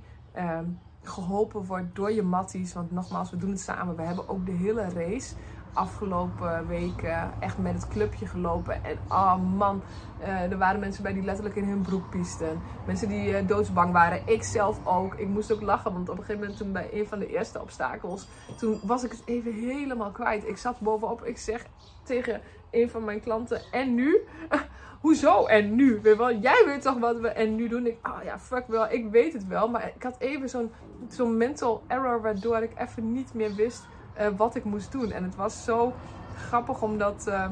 geholpen 1.03 1.65
wordt 1.65 1.95
door 1.95 2.13
je 2.13 2.23
matties. 2.23 2.73
Want 2.73 2.91
nogmaals, 2.91 3.31
we 3.31 3.37
doen 3.37 3.51
het 3.51 3.61
samen. 3.61 3.97
We 3.97 4.03
hebben 4.03 4.29
ook 4.29 4.47
de 4.47 4.53
hele 4.53 4.89
race 4.89 5.35
afgelopen 5.73 6.67
weken 6.69 7.33
echt 7.41 7.59
met 7.59 7.75
het 7.75 7.89
clubje 7.89 8.27
gelopen. 8.27 8.85
En 8.85 8.99
oh 9.09 9.37
man, 9.57 9.83
uh, 10.21 10.51
er 10.51 10.59
waren 10.59 10.81
mensen 10.81 11.03
bij 11.03 11.13
die 11.13 11.23
letterlijk 11.23 11.57
in 11.57 11.65
hun 11.65 11.81
broek 11.81 12.11
piesten. 12.11 12.61
Mensen 12.87 13.09
die 13.09 13.29
uh, 13.29 13.49
doodsbang 13.49 13.93
waren. 13.93 14.23
Ik 14.27 14.43
zelf 14.43 14.87
ook. 14.87 15.15
Ik 15.15 15.29
moest 15.29 15.53
ook 15.53 15.61
lachen, 15.61 15.93
want 15.93 16.09
op 16.09 16.19
een 16.19 16.25
gegeven 16.25 16.41
moment 16.41 16.59
toen 16.59 16.73
bij 16.73 16.89
een 16.93 17.07
van 17.07 17.19
de 17.19 17.27
eerste 17.27 17.61
obstakels, 17.61 18.29
toen 18.59 18.81
was 18.83 19.05
ik 19.05 19.11
het 19.11 19.23
even 19.25 19.53
helemaal 19.53 20.11
kwijt. 20.11 20.49
Ik 20.49 20.57
zat 20.57 20.81
bovenop, 20.81 21.25
ik 21.25 21.39
zeg 21.39 21.67
tegen 22.03 22.41
een 22.71 22.91
van 22.91 23.05
mijn 23.05 23.21
klanten, 23.21 23.61
en 23.71 23.95
nu? 23.95 24.21
Hoezo 25.01 25.47
en 25.47 25.75
nu? 25.75 26.01
Weet 26.03 26.17
wel, 26.17 26.35
jij 26.35 26.63
weet 26.67 26.83
toch 26.83 26.99
wat 26.99 27.21
we 27.21 27.29
en 27.29 27.55
nu 27.55 27.69
doen? 27.69 27.87
Ik, 27.87 28.09
oh 28.09 28.25
ja, 28.25 28.39
fuck 28.39 28.67
wel, 28.67 28.91
ik 28.91 29.11
weet 29.11 29.33
het 29.33 29.47
wel. 29.47 29.69
Maar 29.69 29.93
ik 29.97 30.03
had 30.03 30.17
even 30.19 30.49
zo'n 30.49 30.71
zo'n 31.09 31.37
mental 31.37 31.83
error 31.87 32.23
waardoor 32.23 32.63
ik 32.63 32.71
even 32.79 33.13
niet 33.13 33.35
meer 33.35 33.55
wist 33.55 33.87
uh, 34.21 34.27
wat 34.37 34.55
ik 34.55 34.65
moest 34.65 34.93
doen. 34.93 35.11
En 35.11 35.25
het 35.25 35.37
was 35.37 35.65
zo 35.65 35.93
grappig 36.37 36.83
om 36.83 36.99
dat 36.99 37.25
uh, 37.29 37.51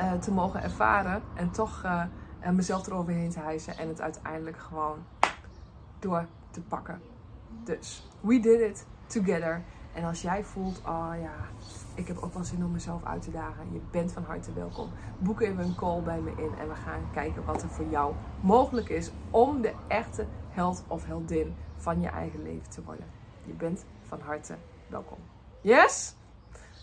uh, 0.00 0.12
te 0.12 0.32
mogen 0.32 0.62
ervaren. 0.62 1.22
En 1.34 1.50
toch 1.50 1.86
mezelf 2.52 2.86
eroverheen 2.86 3.30
te 3.30 3.40
hijsen. 3.40 3.78
En 3.78 3.88
het 3.88 4.00
uiteindelijk 4.00 4.58
gewoon 4.58 4.98
door 5.98 6.26
te 6.50 6.60
pakken. 6.60 7.00
Dus, 7.64 8.08
we 8.20 8.40
did 8.40 8.60
it 8.60 8.86
together. 9.06 9.62
En 9.92 10.04
als 10.04 10.22
jij 10.22 10.44
voelt, 10.44 10.78
oh 10.86 11.12
ja, 11.20 11.34
ik 11.94 12.06
heb 12.06 12.18
ook 12.18 12.34
wel 12.34 12.44
zin 12.44 12.64
om 12.64 12.70
mezelf 12.70 13.04
uit 13.04 13.22
te 13.22 13.30
dagen. 13.30 13.72
Je 13.72 13.80
bent 13.90 14.12
van 14.12 14.22
harte 14.22 14.52
welkom. 14.52 14.88
Boek 15.18 15.40
even 15.40 15.64
een 15.64 15.74
call 15.74 16.02
bij 16.02 16.20
me 16.20 16.30
in. 16.30 16.58
En 16.58 16.68
we 16.68 16.74
gaan 16.74 17.10
kijken 17.12 17.44
wat 17.44 17.62
er 17.62 17.68
voor 17.68 17.88
jou 17.88 18.14
mogelijk 18.40 18.88
is 18.88 19.10
om 19.30 19.60
de 19.60 19.74
echte 19.88 20.26
held 20.50 20.84
of 20.86 21.04
heldin 21.04 21.54
van 21.76 22.00
je 22.00 22.08
eigen 22.08 22.42
leven 22.42 22.70
te 22.70 22.82
worden. 22.82 23.06
Je 23.44 23.52
bent 23.52 23.84
van 24.02 24.20
harte 24.20 24.54
welkom. 24.86 25.37
Yes? 25.60 26.14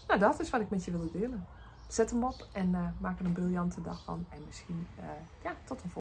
Nou, 0.08 0.20
dat 0.20 0.40
is 0.40 0.50
wat 0.50 0.62
ik 0.62 0.70
met 0.70 0.86
je 0.86 0.92
wilde 0.92 1.12
delen. 1.12 1.46
Zet 1.88 2.10
hem 2.10 2.24
op 2.24 2.48
en 2.52 2.70
uh, 2.70 2.88
maak 2.98 3.20
er 3.20 3.26
een 3.26 3.34
briljante 3.34 3.82
dag 3.82 4.04
van. 4.04 4.26
En 4.30 4.40
misschien, 4.46 4.88
uh, 5.00 5.06
ja, 5.44 5.56
tot 5.64 5.84
een 5.84 5.90
volgende. 5.90 5.94